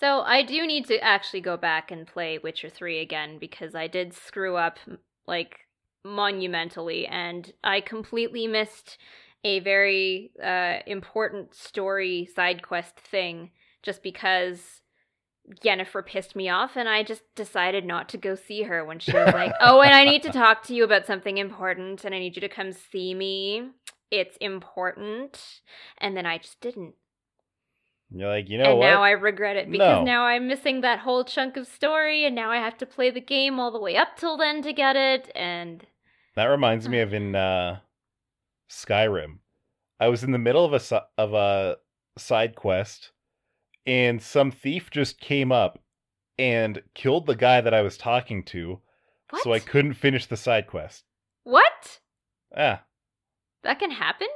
[0.00, 3.86] So I do need to actually go back and play Witcher 3 again because I
[3.86, 4.78] did screw up
[5.26, 5.60] like
[6.04, 8.98] monumentally and I completely missed
[9.44, 13.50] a very uh, important story side quest thing
[13.82, 14.82] just because
[15.64, 19.12] Yennefer pissed me off and I just decided not to go see her when she
[19.12, 22.18] was like, "Oh, and I need to talk to you about something important and I
[22.18, 23.70] need you to come see me.
[24.10, 25.60] It's important."
[25.98, 26.94] And then I just didn't.
[28.12, 28.86] You're like, you know and what?
[28.86, 30.04] now I regret it because No.
[30.04, 33.20] now I'm missing that whole chunk of story and now I have to play the
[33.20, 35.86] game all the way up till then to get it and
[36.36, 37.80] That reminds me of in uh,
[38.68, 39.38] Skyrim.
[39.98, 41.76] I was in the middle of a of a
[42.18, 43.10] side quest,
[43.86, 45.78] and some thief just came up
[46.38, 48.80] and killed the guy that I was talking to,
[49.28, 49.42] what?
[49.42, 51.04] so I couldn't finish the side quest.
[51.44, 52.00] What?
[52.56, 52.84] Ah,
[53.62, 54.28] That can happen?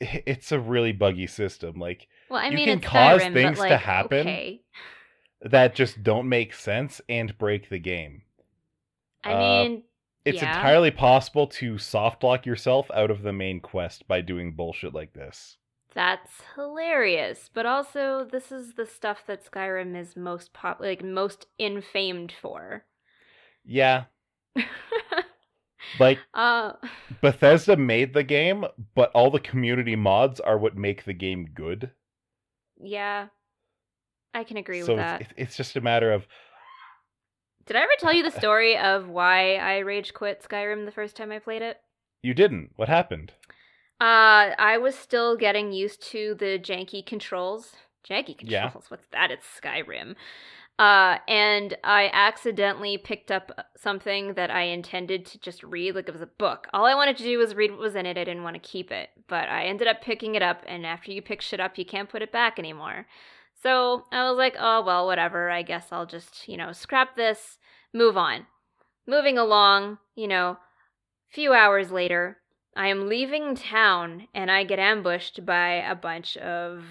[0.26, 1.78] it's a really buggy system.
[1.78, 4.26] Like Well, I You mean, can it's cause Skyrim, things but, to happen.
[4.26, 4.62] Okay.
[5.42, 8.22] that just don't make sense and break the game.
[9.24, 9.84] I Uh, mean,
[10.24, 10.42] It's Yeah.
[10.42, 15.14] entirely possible to soft lock yourself out of the main quest by doing bullshit like
[15.14, 15.58] this.
[15.94, 21.46] that's hilarious, but also this is the stuff that Skyrim is most pop like most
[21.58, 22.84] infamed for.
[23.64, 24.06] Yeah,
[25.98, 26.72] like uh
[27.20, 31.90] Bethesda made the game, but all the community mods are what make the game good.
[32.80, 33.28] yeah.
[34.34, 35.20] I can agree so with that.
[35.22, 36.26] it's, it's just a matter of
[37.66, 41.16] Did I ever tell you the story of why I rage quit Skyrim the first
[41.16, 41.78] time I played it?
[42.22, 42.72] you didn't.
[42.76, 43.32] What happened?
[44.00, 47.72] Uh, I was still getting used to the janky controls.
[48.08, 48.50] Janky controls?
[48.50, 48.70] Yeah.
[48.88, 49.30] What's that?
[49.30, 50.14] It's Skyrim.
[50.78, 56.12] Uh, and I accidentally picked up something that I intended to just read, like it
[56.12, 56.68] was a book.
[56.72, 58.16] All I wanted to do was read what was in it.
[58.16, 59.10] I didn't want to keep it.
[59.26, 62.08] But I ended up picking it up, and after you pick shit up, you can't
[62.08, 63.06] put it back anymore.
[63.60, 65.50] So I was like, oh, well, whatever.
[65.50, 67.58] I guess I'll just, you know, scrap this,
[67.92, 68.46] move on.
[69.04, 70.58] Moving along, you know,
[71.28, 72.38] few hours later,
[72.76, 76.84] I am leaving town and I get ambushed by a bunch of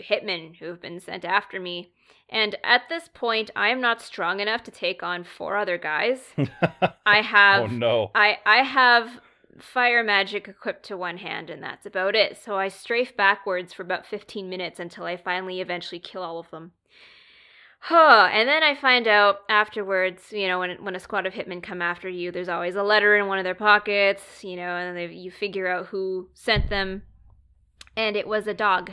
[0.00, 1.92] hitmen who've been sent after me.
[2.28, 6.20] And at this point, I am not strong enough to take on four other guys.
[7.06, 8.10] I have oh no.
[8.14, 9.20] I I have
[9.60, 12.36] fire magic equipped to one hand and that's about it.
[12.36, 16.50] So I strafe backwards for about 15 minutes until I finally eventually kill all of
[16.50, 16.72] them.
[17.78, 21.62] Huh, and then I find out afterwards, you know, when when a squad of hitmen
[21.62, 24.96] come after you, there's always a letter in one of their pockets, you know, and
[24.96, 27.02] they, you figure out who sent them.
[27.96, 28.92] And it was a dog.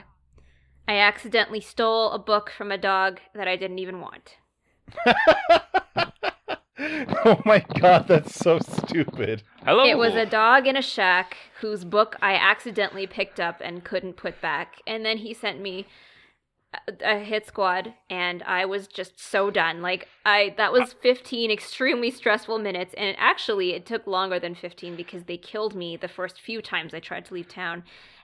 [0.88, 4.38] I accidentally stole a book from a dog that I didn't even want.
[7.26, 9.44] oh my god, that's so stupid.
[9.64, 9.86] Hello.
[9.86, 14.18] It was a dog in a shack whose book I accidentally picked up and couldn't
[14.18, 14.82] put back.
[14.86, 15.88] And then he sent me
[16.74, 19.82] a, a hit squad and I was just so done.
[19.82, 24.96] Like I that was 15 extremely stressful minutes and actually it took longer than 15
[24.96, 27.84] because they killed me the first few times I tried to leave town.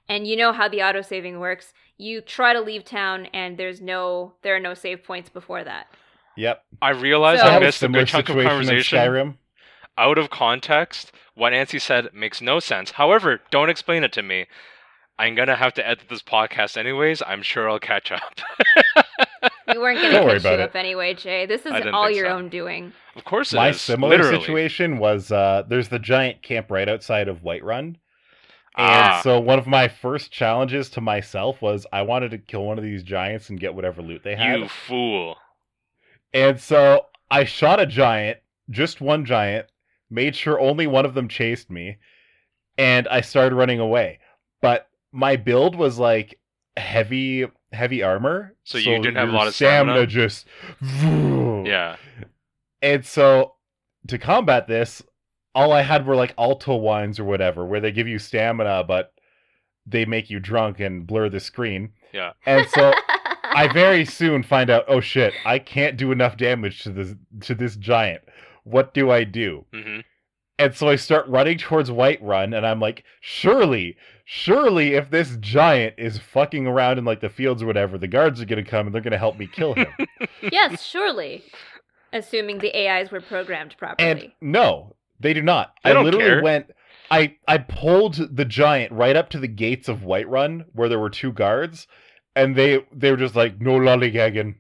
[0.09, 1.71] And you know how the auto saving works.
[1.97, 5.87] You try to leave town and there's no there are no save points before that.
[6.35, 6.63] Yep.
[6.81, 8.97] I realized So- I I had a missed a good chunk of situation in conversation
[8.99, 9.37] Skyrim.
[9.97, 11.11] out of context.
[11.35, 12.91] What Nancy said makes no sense.
[12.91, 14.47] However, don't explain it to me.
[15.17, 17.21] I'm gonna have to edit this podcast anyways.
[17.27, 18.39] I'm sure I'll catch up.
[19.67, 21.45] We weren't going Don't to worry catch you about up anyway, Jay.
[21.45, 22.31] This is all your so.
[22.35, 22.93] own doing.
[23.15, 24.39] of course, it My is, similar literally.
[24.39, 27.97] situation was uh, there's the giant camp right outside of Whiterun.
[28.79, 29.21] And Ah.
[29.21, 32.83] so one of my first challenges to myself was I wanted to kill one of
[32.83, 34.59] these giants and get whatever loot they had.
[34.59, 35.37] You fool!
[36.33, 39.67] And so I shot a giant, just one giant,
[40.09, 41.97] made sure only one of them chased me.
[42.77, 44.19] and I started running away.
[44.61, 46.39] But my build was like
[46.77, 48.55] heavy heavy armor.
[48.63, 50.07] So you didn't have a lot of stamina?
[50.07, 50.47] just
[50.81, 51.97] Yeah.
[52.81, 53.55] And so
[54.07, 55.03] to combat this,
[55.55, 59.13] all I had were like alto wines or whatever, where they give you stamina, but
[59.85, 61.91] they make you drunk and blur the screen.
[62.13, 62.33] Yeah.
[62.45, 62.93] And so
[63.43, 67.55] I very soon find out, oh shit, I can't do enough damage to this to
[67.55, 68.21] this giant.
[68.63, 69.65] What do I do?
[69.73, 69.99] hmm
[70.59, 73.95] And so I start running towards Whiterun, and I'm like, surely,
[74.25, 78.39] surely, if this giant is fucking around in like the fields or whatever, the guards
[78.41, 79.87] are gonna come and they're gonna help me kill him.
[80.51, 81.43] yes, surely.
[82.13, 84.09] Assuming the AIs were programmed properly.
[84.09, 85.73] and no, they do not.
[85.83, 86.43] They I literally care.
[86.43, 86.71] went.
[87.11, 91.09] I I pulled the giant right up to the gates of Whiterun, where there were
[91.09, 91.87] two guards,
[92.35, 94.55] and they they were just like, no lollygagging,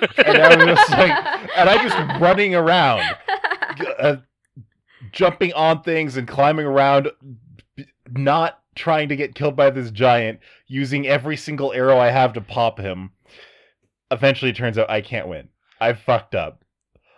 [0.00, 3.02] and I was just like, and I just running around.
[3.98, 4.16] uh,
[5.12, 7.10] jumping on things and climbing around,
[8.10, 12.40] not trying to get killed by this giant, using every single arrow I have to
[12.40, 13.12] pop him.
[14.10, 15.48] Eventually, it turns out I can't win.
[15.80, 16.62] I fucked up.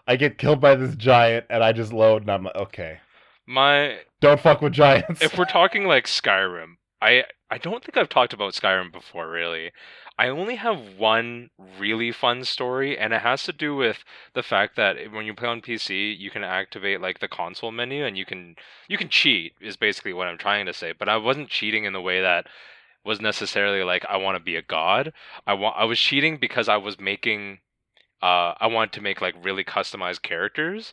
[0.08, 2.98] I get killed by this giant, and I just load, and I'm like, okay,
[3.46, 5.22] My don't fuck with giants.
[5.22, 9.70] if we're talking like Skyrim, I I don't think I've talked about Skyrim before really.
[10.18, 14.02] I only have one really fun story and it has to do with
[14.34, 18.04] the fact that when you play on PC, you can activate like the console menu
[18.04, 18.56] and you can
[18.88, 21.92] you can cheat is basically what I'm trying to say, but I wasn't cheating in
[21.92, 22.46] the way that
[23.04, 25.12] was necessarily like I want to be a god.
[25.46, 27.60] I want I was cheating because I was making
[28.22, 30.92] uh I wanted to make like really customized characters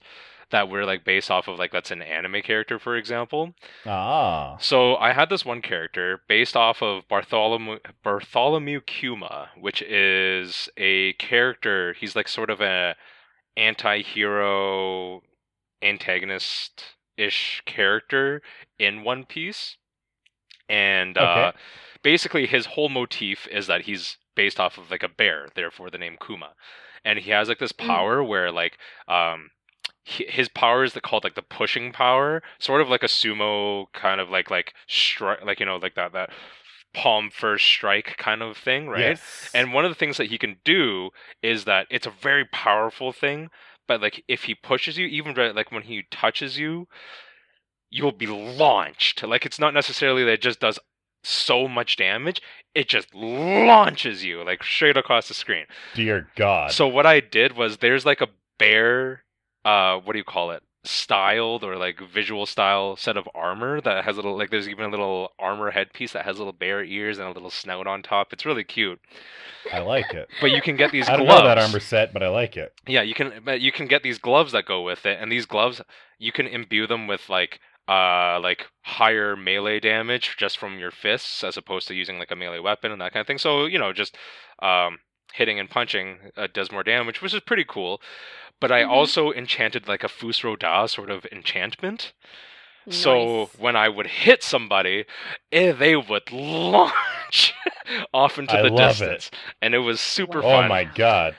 [0.51, 3.53] that were like based off of like that's an anime character for example.
[3.85, 10.69] ah, So I had this one character based off of Bartholomew Bartholomew Kuma, which is
[10.77, 11.93] a character.
[11.93, 12.95] He's like sort of a
[13.57, 15.21] anti-hero,
[15.81, 18.41] antagonist-ish character
[18.79, 19.77] in One Piece,
[20.69, 21.51] and uh,
[22.03, 25.97] basically his whole motif is that he's based off of like a bear, therefore the
[25.97, 26.53] name Kuma,
[27.03, 27.87] and he has like this Mm.
[27.87, 28.77] power where like
[29.07, 29.51] um
[30.03, 34.21] his power is the, called like the pushing power, sort of like a sumo kind
[34.21, 36.29] of like like strike, like you know like that that
[36.93, 39.01] palm first strike kind of thing, right?
[39.01, 39.51] Yes.
[39.53, 41.09] And one of the things that he can do
[41.41, 43.49] is that it's a very powerful thing,
[43.87, 46.87] but like if he pushes you, even like when he touches you,
[47.89, 49.23] you'll be launched.
[49.23, 50.79] Like it's not necessarily that it just does
[51.25, 52.41] so much damage;
[52.73, 55.65] it just launches you like straight across the screen.
[55.95, 56.71] dear God.
[56.71, 58.27] So what I did was there's like a
[58.59, 59.23] bear,
[59.63, 60.61] uh, what do you call it?
[60.83, 64.85] Styled or like visual style set of armor that has a little like there's even
[64.85, 68.31] a little armor headpiece that has little bear ears and a little snout on top.
[68.31, 68.99] It's really cute.
[69.73, 70.29] I like it.
[70.41, 72.71] But you can get these I don't know that armor set, but I like it.
[72.85, 75.47] Yeah, you can but you can get these gloves that go with it, and these
[75.47, 75.81] gloves
[76.19, 81.43] you can imbue them with like uh like higher melee damage just from your fists
[81.43, 83.37] as opposed to using like a melee weapon and that kind of thing.
[83.37, 84.17] So you know just
[84.61, 84.99] um
[85.33, 88.01] hitting and punching uh, does more damage, which is pretty cool.
[88.61, 88.89] But I Mhm.
[88.89, 92.13] also enchanted like a Fus Ro Dah sort of enchantment.
[92.89, 95.05] So when I would hit somebody,
[95.51, 97.53] eh, they would launch
[98.13, 99.21] off into I the love it.
[99.21, 99.31] distance,
[99.61, 100.49] and it was super Wow.
[100.49, 100.65] fun.
[100.65, 101.37] Oh my God.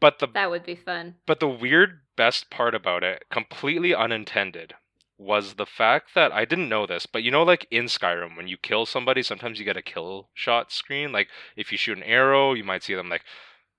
[0.00, 1.16] But the that would be fun.
[1.26, 4.74] but the weird best part about it, completely unintended,
[5.20, 8.48] was the fact that I didn't know this, but you know, like in Skyrim, when
[8.48, 11.12] you kill somebody, sometimes you get a kill shot screen.
[11.12, 13.22] Like if you shoot an arrow, you might see them like,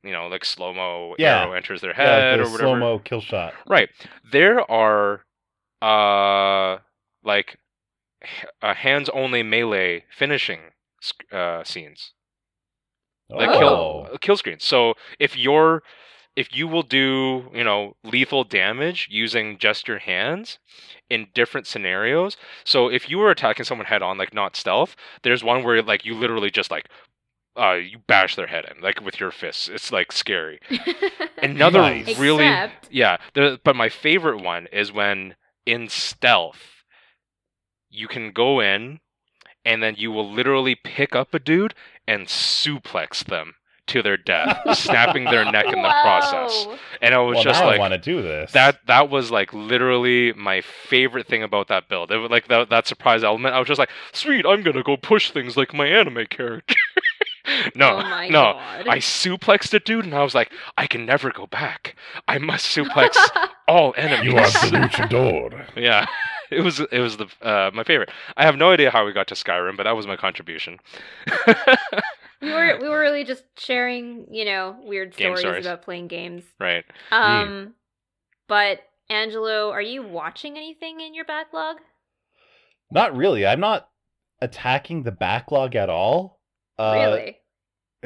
[0.03, 1.41] you know, like slow mo Yeah.
[1.41, 2.57] arrow enters their head the or whatever.
[2.59, 3.53] slow mo kill shot.
[3.67, 3.89] Right.
[4.31, 5.25] There are,
[5.81, 6.79] uh,
[7.23, 7.57] like,
[8.61, 10.59] uh, hands only melee finishing
[11.01, 12.13] sc- uh, scenes
[13.35, 14.05] like oh.
[14.09, 14.63] kill kill screens.
[14.63, 15.81] So if you're
[16.35, 20.59] if you will do you know lethal damage using just your hands
[21.09, 22.37] in different scenarios.
[22.63, 26.05] So if you were attacking someone head on, like not stealth, there's one where like
[26.05, 26.87] you literally just like
[27.57, 29.67] uh you bash their head in like with your fists.
[29.67, 30.59] It's like scary.
[31.43, 32.17] Another Nice.
[32.17, 33.17] really Except- yeah.
[33.33, 36.83] The, but my favorite one is when in stealth
[37.89, 38.99] you can go in
[39.65, 41.73] and then you will literally pick up a dude
[42.07, 43.55] and suplex them
[43.91, 46.67] to their death, snapping their neck in the process.
[47.01, 48.51] And I was well, just now like I want to do this.
[48.51, 52.11] that that was like literally my favorite thing about that build.
[52.11, 53.55] It was like that that surprise element.
[53.55, 56.75] I was just like, "Sweet, I'm going to go push things like my anime character."
[57.75, 57.95] no.
[57.95, 58.53] oh my no.
[58.53, 58.87] God.
[58.87, 61.95] I suplexed a dude and I was like, I can never go back.
[62.27, 63.17] I must suplex
[63.67, 64.33] all enemies.
[64.33, 65.67] You are the luchador.
[65.75, 66.05] yeah.
[66.49, 68.11] It was it was the uh, my favorite.
[68.35, 70.79] I have no idea how we got to Skyrim, but that was my contribution.
[72.41, 75.65] We were we were really just sharing, you know, weird Game stories, stories.
[75.65, 76.43] about playing games.
[76.59, 76.83] right.
[77.11, 77.73] Um,
[78.47, 78.79] but
[79.09, 81.77] Angelo, are you watching anything in your backlog?
[82.91, 83.45] Not really.
[83.45, 83.89] I'm not
[84.41, 86.39] attacking the backlog at all.
[86.77, 87.37] Uh, really?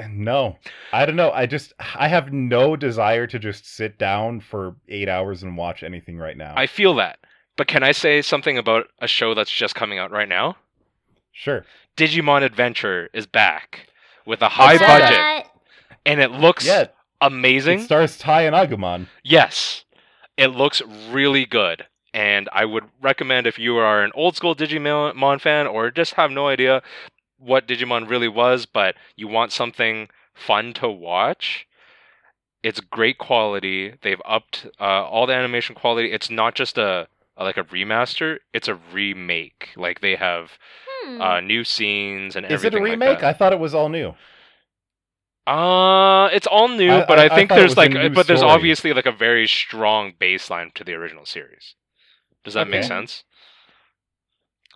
[0.09, 0.57] No,
[0.91, 1.31] I don't know.
[1.31, 5.83] I just I have no desire to just sit down for eight hours and watch
[5.83, 6.53] anything right now.
[6.57, 7.19] I feel that.
[7.55, 10.57] But can I say something about a show that's just coming out right now?
[11.31, 11.65] sure.
[11.97, 13.87] Digimon Adventure is back
[14.25, 15.43] with a high saw that.
[15.43, 15.51] budget,
[16.05, 16.87] and it looks Yeah,
[17.21, 17.79] amazing.
[17.79, 19.07] it stars Tai and Agumon.
[19.23, 19.85] Yes,
[20.37, 25.39] it looks really good, and I would recommend if you are an old school Digimon
[25.41, 26.81] fan or just have no idea
[27.37, 31.67] what Digimon really was, but you want something fun to watch.
[32.63, 33.93] It's great quality.
[34.01, 36.11] They've upped uh, all the animation quality.
[36.11, 37.07] It's not just a, a
[37.43, 39.69] like a remaster; it's a remake.
[39.75, 40.51] Like they have
[41.03, 41.21] Hmm.
[41.21, 42.57] uh, new scenes and everything.
[42.57, 43.09] Is it a remake?
[43.09, 43.27] Like that.
[43.27, 44.15] I thought it was all new.
[45.47, 48.09] Uh, it's all new, I- but I- I, I think thought it there's like, new
[48.09, 51.75] but there's obviously like a very strong baseline to the original series.
[52.43, 53.23] Does that make sense?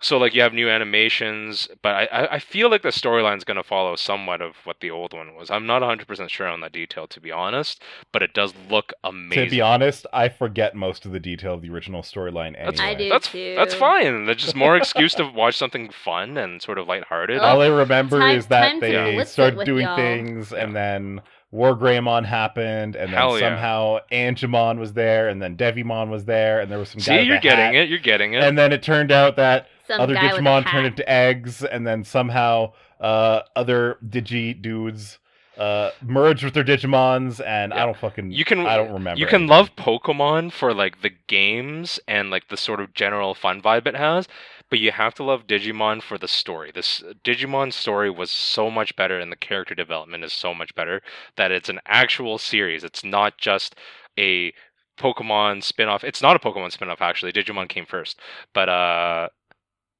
[0.02, 3.62] So like you have new animations, but I I, I feel like the storyline's gonna
[3.62, 5.50] follow somewhat of what the old one was.
[5.50, 7.82] I'm not 100 percent sure on that detail to be honest,
[8.12, 9.44] but it does look amazing.
[9.44, 12.64] To be honest, I forget most of the detail of the original storyline anyway.
[12.64, 13.54] That's- I do that's too.
[13.56, 14.24] that's fine.
[14.26, 17.38] That's just more excuse to watch something fun and sort of lighthearted.
[17.38, 19.96] Oh, All I remember time- is that they blitz it started doing y'all.
[19.96, 21.20] things, and then
[21.52, 23.48] WarGreymon happened, and Hell then yeah.
[23.48, 27.20] somehow Angemon was there, and then Devimon was there, and there was some See, guy
[27.22, 27.74] you're getting hat.
[27.74, 27.88] it.
[27.88, 28.42] You're getting it.
[28.42, 30.70] And then it turned out that Some other guy with a Digimon hat.
[30.72, 35.18] turned into eggs, and then somehow uh, other Digi dudes
[35.58, 37.82] uh, merged with their Digimons, and Yeah.
[37.82, 39.18] I don't fucking You can- I don't remember.
[39.20, 39.48] you can anything.
[39.48, 43.96] love Pokemon for like the games and like the sort of general fun vibe it
[43.96, 44.26] has,
[44.70, 46.70] but you have to love Digimon for the story.
[46.72, 51.02] This Digimon story was so much better and the character development is so much better
[51.36, 52.82] that it's an actual series.
[52.84, 53.74] It's not just
[54.18, 54.52] a
[54.98, 56.04] Pokemon spin-off.
[56.04, 57.32] It's not a Pokemon spin-off actually.
[57.32, 58.18] Digimon came first.
[58.54, 59.28] But uh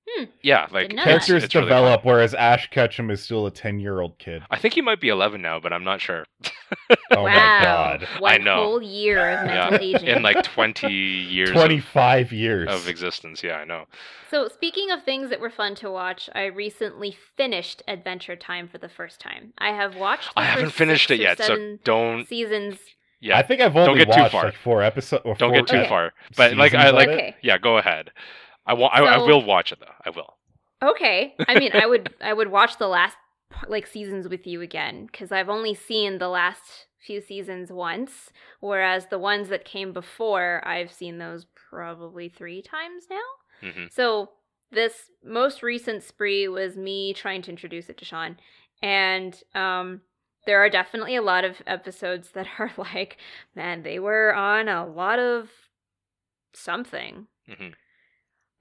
[0.09, 0.24] Hmm.
[0.42, 1.26] yeah, like Didn't know it's- that.
[1.32, 4.42] characters really develop, whereas Ash Ketchum is still a ten-year-old kid.
[4.51, 6.24] I think he might be 11 now, but I'm not sure.
[7.12, 7.24] Oh wow.
[7.24, 8.57] my god, One I know.
[8.62, 9.70] whole year of Yeah.
[9.70, 10.07] mental aging.
[10.09, 12.68] In like 20 years of, twenty-five years.
[12.70, 13.42] of existence.
[13.42, 13.86] Yeah, I know.
[14.30, 18.78] So, speaking of things that were fun to watch, I recently finished Adventure Time for
[18.78, 19.53] the first time.
[19.59, 20.32] I have watched.
[20.36, 22.78] The I haven't finished it yet, so don't seasons.
[23.20, 23.36] yeah.
[23.36, 24.44] I think I've only get too far.
[24.44, 25.24] like four episodes.
[25.24, 25.88] Don't four get too Okay.
[25.88, 26.12] far.
[26.36, 27.09] But like I like.
[27.09, 27.34] Okay.
[27.42, 28.11] yeah, go ahead.
[28.71, 29.95] I wa- I, I will watch it though.
[30.05, 30.37] I will.
[30.83, 31.35] Okay.
[31.49, 33.16] I mean, I would I would watch the last
[33.68, 39.07] like seasons with you again because I've only seen the last few seasons once, whereas
[39.07, 43.71] the ones that came before I've seen those probably three times now.
[43.73, 44.31] hmm So
[44.71, 48.37] this most recent spree was me trying to introduce it to Sean,
[48.83, 50.03] and um,
[50.47, 53.16] there are definitely a lot of episodes that are like,
[53.57, 55.51] man, they were on a lot of
[56.53, 57.27] something.
[57.49, 57.68] hmm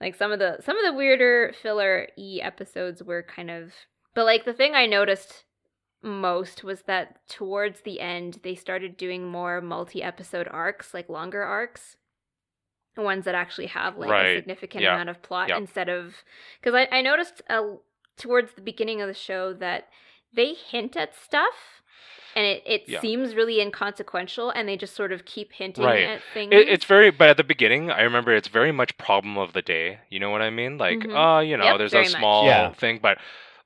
[0.02, 3.74] Like some of the some of the weirder filler e episodes were kind of,
[4.16, 5.44] but like the thing I noticed
[6.02, 11.44] most was that towards the end they started doing more multi episode arcs, like longer
[11.44, 11.98] arcs
[12.98, 14.94] ones that actually have like a significant Yeah.
[14.94, 15.58] amount of plot Yeah.
[15.58, 16.16] instead of
[16.60, 17.76] because I, I noticed uh,
[18.18, 19.88] towards the beginning of the show that
[20.34, 21.82] they hint at stuff
[22.36, 23.02] and it, it Yeah.
[23.02, 26.04] seems really inconsequential and they just sort of keep hinting Right.
[26.04, 29.36] at things It, it's very, but at the beginning, I remember it's very much problem
[29.38, 30.02] of the day.
[30.10, 30.78] You know what I mean?
[30.78, 31.14] Like, Mhm.
[31.14, 32.74] uh, you know, Yep, there's a small Yeah.
[32.74, 33.18] thing, but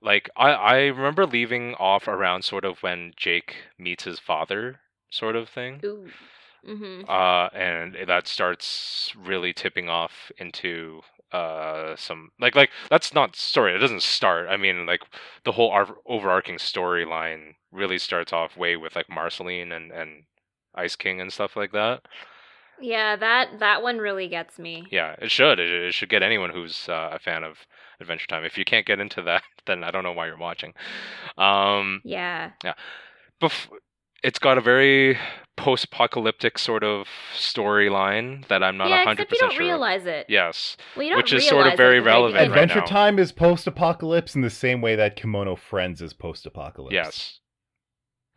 [0.02, 4.80] like I, I remember leaving off around sort of when Jake meets his father,
[5.10, 5.84] sort of thing.
[5.84, 6.12] Ooh.
[6.66, 11.02] hmm uh, and that starts really tipping off into
[11.34, 15.02] uh some like like that's not story it doesn't start i mean like
[15.46, 20.24] the whole ar- overarching storyline really starts off way with like marceline and and
[20.76, 22.02] ice king and stuff like that
[22.80, 24.92] Yeah, that that one really gets me.
[24.92, 27.58] yeah it should it, it should get anyone who's uh, a fan of
[28.00, 30.74] adventure time if you can't get into that then i don't know why you're watching
[31.38, 32.52] um Yeah.
[33.42, 33.70] bef-
[34.24, 35.18] it's got a very
[35.56, 39.62] post-apocalyptic sort of storyline that I'm not yeah, 100% except you don't sure.
[39.62, 39.68] of.
[39.68, 40.26] realize it.
[40.28, 40.78] Yes.
[40.96, 42.52] Well, you don't which is sort of realize it very at the very relevant beginning.
[42.52, 42.86] right Adventure now.
[42.86, 46.94] Time is post-apocalypse in the same way that Kemono Friends is post-apocalypse.
[46.94, 47.40] Yes.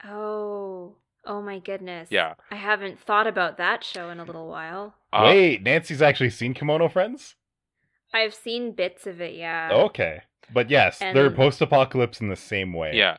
[0.05, 0.97] Oh.
[1.25, 2.09] Oh my goodness.
[2.11, 2.35] Yeah.
[2.51, 4.95] I haven't thought about that show in a little while.
[5.13, 7.35] Uh, Wait, Nancy's actually seen Kemono Friends?
[8.15, 9.71] I've seen bits of it, yeah.
[9.73, 10.21] Okay.
[10.53, 12.93] But yes, they're post-apocalypse in the same way.
[12.95, 13.17] Yeah.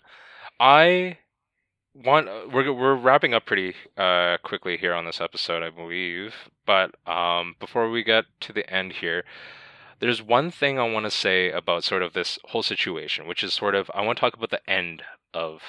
[0.59, 1.17] I
[2.03, 6.33] want we're we're wrapping up pretty uh quickly here on this episode, I believe.
[6.65, 9.23] But um before we get to the end here,
[9.99, 13.53] there's one thing I want to say about sort of this whole situation, which is
[13.53, 15.61] sort of I want to talk about the end of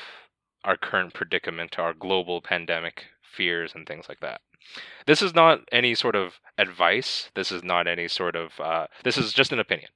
[0.65, 4.41] our current predicament, our global pandemic fears and things like that.
[5.07, 7.31] This is not any sort of advice.
[7.35, 9.91] This is not any sort of uh this is just an opinion.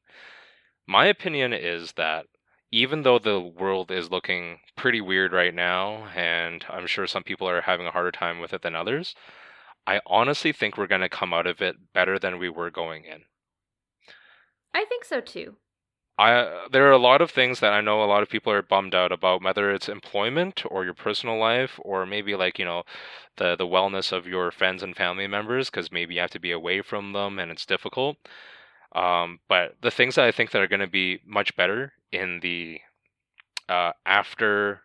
[0.87, 2.27] my opinion is that
[2.73, 7.49] even though the world is looking pretty weird right now, and I'm sure some people
[7.49, 9.15] are having a harder time with it than others,
[9.87, 13.05] I honestly think we're going to come out of it better than we were going
[13.05, 13.25] in.
[14.75, 15.57] I think so too.
[16.19, 18.63] I there are a lot of things that I know a lot of people are
[18.63, 22.85] bummed out about, whether it's employment or your personal life, or maybe like you know,
[23.37, 26.51] the the wellness of your friends and family members, because maybe you have to be
[26.53, 28.17] away from them and it's difficult.
[28.95, 32.41] Um, but the things that I think that are going to be much better in
[32.41, 32.81] the
[33.69, 34.83] uh, after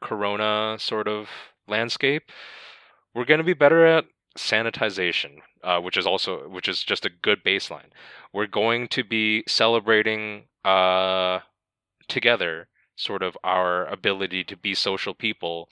[0.00, 1.28] Corona sort of
[1.68, 2.30] landscape,
[3.14, 4.06] we're going to be better at
[4.38, 7.90] sanitization, uh, which is also which is just a good baseline.
[8.32, 11.40] We're going to be celebrating uh,
[12.08, 15.68] together sort of our ability to be social people.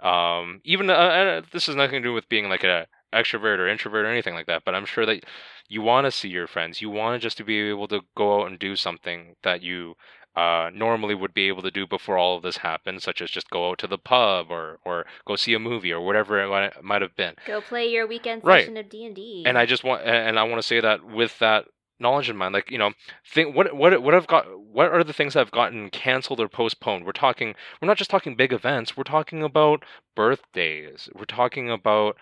[0.00, 3.68] Um, even uh, uh, this has nothing to do with being like a extrovert or
[3.68, 5.24] introvert or anything like that, but I'm sure that
[5.68, 6.80] you want to see your friends.
[6.80, 9.94] You want just to be able to go out and do something that you
[10.36, 13.48] uh, normally would be able to do before all of this happened, such as just
[13.48, 17.02] go out to the pub or or go see a movie or whatever it might
[17.02, 17.34] have been.
[17.46, 18.84] Go play your weekend session right.
[18.84, 19.44] of D and D.
[19.46, 21.64] And I just want, and I want to say that with that
[21.98, 22.92] knowledge in mind like you know
[23.24, 26.48] think what what what have got what are the things that have gotten canceled or
[26.48, 27.04] postponed?
[27.04, 28.96] We're talking we're not just talking big events.
[28.96, 29.84] We're talking about
[30.14, 31.08] birthdays.
[31.14, 32.16] We're talking about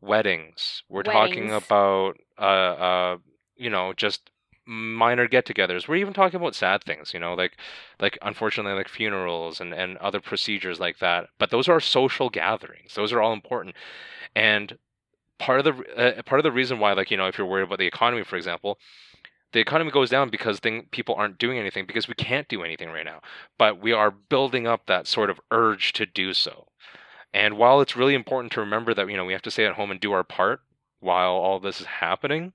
[0.00, 0.84] weddings.
[0.88, 1.50] We're weddings.
[1.50, 3.16] talking about uh uh
[3.56, 4.30] you know just
[4.64, 5.88] minor get-togethers.
[5.88, 7.56] We're even talking about sad things you know like
[7.98, 11.30] like unfortunately like funerals and and other procedures like that.
[11.38, 12.94] But those are social gatherings.
[12.94, 13.74] Those are all important.
[14.36, 14.78] And
[15.38, 17.64] part of the uh, part of the reason why like you know if you're worried
[17.64, 18.78] about the economy for example
[19.52, 22.90] the economy goes down because thing, people aren't doing anything because we can't do anything
[22.90, 23.20] right now.
[23.58, 26.66] But we are building up that sort of urge to do so.
[27.32, 29.74] And while it's really important to remember that you know we have to stay at
[29.74, 30.60] home and do our part
[31.00, 32.52] while all this is happening,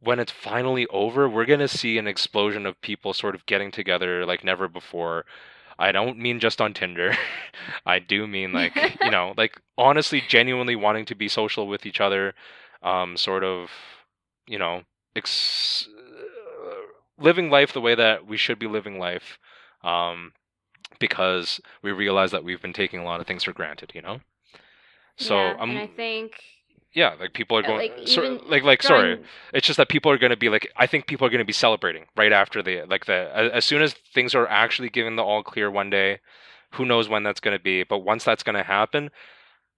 [0.00, 3.70] when it's finally over, we're going to see an explosion of people sort of getting
[3.70, 5.24] together like never before.
[5.80, 7.16] I don't mean just on Tinder.
[7.86, 12.00] I do mean like, you know, like honestly genuinely wanting to be social with each
[12.00, 12.34] other,
[12.82, 13.70] um sort of,
[14.46, 14.82] you know,
[15.16, 15.88] ex-
[17.20, 19.38] living life the way that we should be living life
[19.82, 20.32] um,
[20.98, 24.20] because we realize that we've been taking a lot of things for granted, you know?
[25.16, 26.32] So yeah, um, and I think
[26.92, 29.20] yeah, like people are going like so, like like sorry,
[29.54, 31.44] it's just that people are going to be like I think people are going to
[31.44, 35.22] be celebrating right after the like the as soon as things are actually given the
[35.22, 36.18] all clear one day,
[36.72, 39.10] who knows when that's going to be, but once that's going to happen,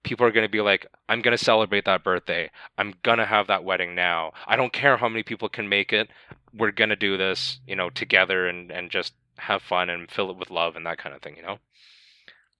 [0.03, 2.49] people are going to be like, I'm going to celebrate that birthday.
[2.77, 4.33] I'm going to have that wedding now.
[4.47, 6.09] I don't care how many people can make it.
[6.53, 10.29] We're going to do this, you know, together and, and just have fun and fill
[10.29, 11.57] it with love and that kind of thing, you know?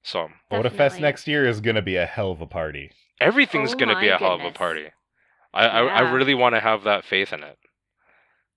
[0.02, 0.30] So,
[0.70, 2.92] Fest next year is going to be a hell of a party.
[3.20, 4.20] Everything's oh going to be a goodness.
[4.22, 4.88] hell of a party.
[5.54, 5.72] I, yeah.
[5.72, 7.58] I, I really want to have that faith in it,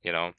[0.02, 0.32] you know?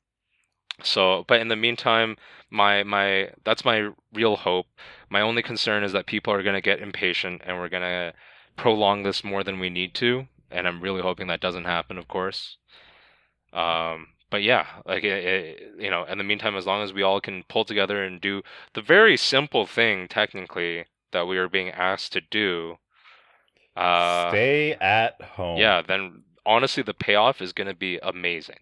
[0.83, 2.17] So, but in the meantime,
[2.49, 4.67] my my that's my real hope.
[5.09, 8.13] My only concern is that people are going to get impatient and we're going to
[8.57, 12.07] prolong this more than we need to, and I'm really hoping that doesn't happen, of
[12.07, 12.57] course.
[13.53, 17.01] Um, but yeah, like it, it, you know, in the meantime, as long as we
[17.01, 18.41] all can pull together and do
[18.73, 22.77] the very simple thing, technically, that we are being asked to do,
[23.77, 25.57] uh, stay at home.
[25.57, 28.59] Yeah, then honestly, the payoff is going to be amazing.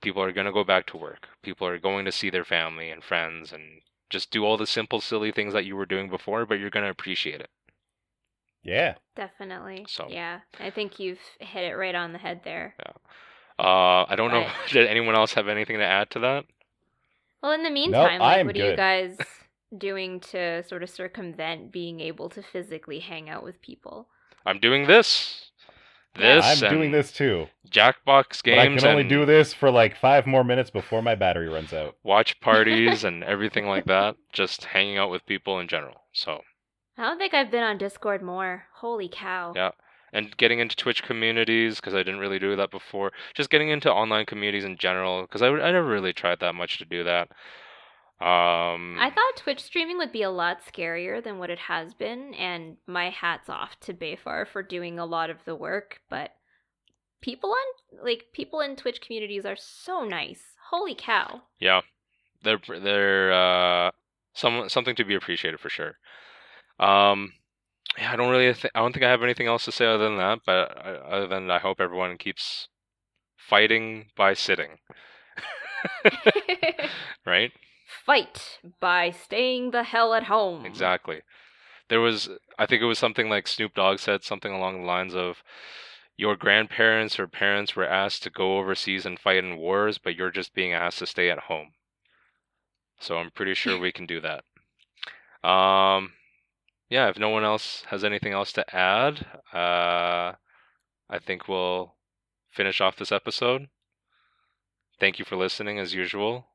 [0.00, 1.28] People are going to go back to work.
[1.42, 5.00] People are going to see their family and friends and just do all the simple,
[5.00, 7.50] silly things that you were doing before, but you're going to appreciate it.
[8.62, 8.94] Yeah.
[9.16, 9.86] Definitely.
[9.88, 12.74] So yeah, I think you've hit it right on the head there.
[12.78, 12.92] Yeah.
[13.58, 14.40] Uh, I don't but...
[14.40, 14.48] know.
[14.70, 16.44] Did anyone else have anything to add to that?
[17.42, 18.64] Well, in the meantime, nope, like, what good.
[18.64, 19.18] are you guys
[19.76, 24.08] doing to sort of circumvent being able to physically hang out with people?
[24.46, 25.50] I'm doing this.
[26.16, 26.44] This.
[26.44, 27.46] I'm doing this too.
[27.70, 28.82] Jackbox games.
[28.82, 31.72] But I can only do this for like five more minutes before my battery runs
[31.72, 31.96] out.
[32.02, 34.16] Watch parties and everything like that.
[34.32, 36.02] Just hanging out with people in general.
[36.12, 36.40] So
[36.98, 38.64] I don't think I've been on Discord more.
[38.74, 39.52] Holy cow.
[39.54, 39.70] Yeah.
[40.12, 43.12] And getting into Twitch communities because I didn't really do that before.
[43.34, 46.78] Just getting into online communities in general because I, I never really tried that much
[46.78, 47.28] to do that.
[48.20, 52.34] Um, I thought Twitch streaming would be a lot scarier than what it has been,
[52.34, 56.02] and my hat's off to Bayfar for doing a lot of the work.
[56.10, 56.32] But
[57.22, 60.42] people on like people in Twitch communities are so nice.
[60.68, 61.42] Holy cow!
[61.60, 61.80] Yeah,
[62.42, 63.90] they're they're uh,
[64.34, 65.94] some something to be appreciated for sure.
[66.78, 67.32] Um,
[67.96, 68.52] yeah, I don't really.
[68.52, 70.40] Th- I don't think I have anything else to say other than that.
[70.44, 72.68] But I, uh, other than I hope everyone keeps
[73.34, 74.78] fighting by sitting.
[77.26, 77.52] right.
[78.10, 80.66] Fight by staying the hell at home.
[80.66, 81.22] Exactly.
[81.86, 85.14] There was, I think it was something like Snoop Dogg said something along the lines
[85.14, 85.44] of,
[86.16, 90.32] "Your grandparents or parents were asked to go overseas and fight in wars, but you're
[90.32, 91.74] just being asked to stay at home."
[92.98, 94.42] So I'm pretty sure we can do that.
[95.48, 96.14] Um,
[96.88, 100.34] yeah, if no one else has anything else to add, uh,
[101.08, 101.94] I think we'll
[102.50, 103.68] finish off this episode.
[104.98, 106.48] Thank you for listening as usual.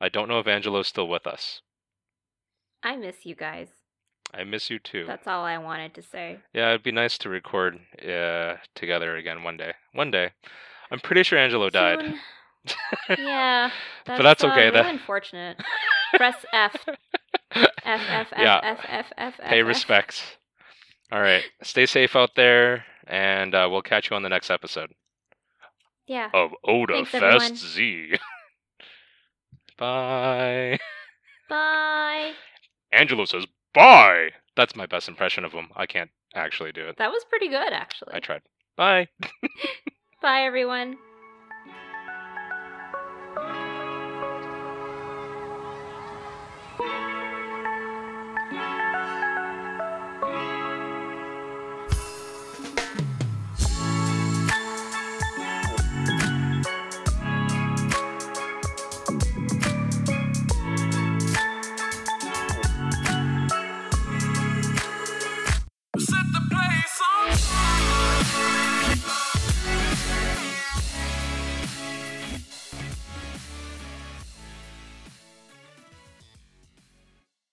[0.00, 1.60] I don't know if Angelo's still with us.
[2.82, 3.68] I miss you guys.
[4.32, 5.04] I miss you too.
[5.06, 6.38] That's all I wanted to say.
[6.52, 9.72] Yeah, it'd be nice to record uh, together again one day.
[9.92, 10.32] One day.
[10.90, 12.00] I'm pretty sure Angelo died.
[12.00, 12.18] Soon.
[13.18, 13.70] yeah,
[14.06, 15.56] But that's uh, okay, Real that- unfortunate.
[16.14, 16.76] Press F.
[17.54, 18.00] F F
[18.32, 18.60] F Yeah.
[18.62, 19.48] F F F F.
[19.50, 19.66] Pay F.
[19.66, 20.22] respects.
[21.10, 21.42] All right.
[21.62, 24.92] Stay safe out there, and uh, we'll catch you on the next episode
[26.06, 26.28] Yeah.
[26.34, 27.56] of Oda Thanks, Fest everyone.
[27.56, 28.12] Z.
[29.78, 30.78] Bye.
[31.48, 32.32] Bye.
[32.92, 34.30] Angelo says bye.
[34.56, 35.68] That's my best impression of him.
[35.76, 36.96] I can't actually do it.
[36.98, 38.12] That was pretty good, actually.
[38.14, 38.42] I tried.
[38.76, 39.08] Bye.
[40.22, 40.98] Bye, everyone.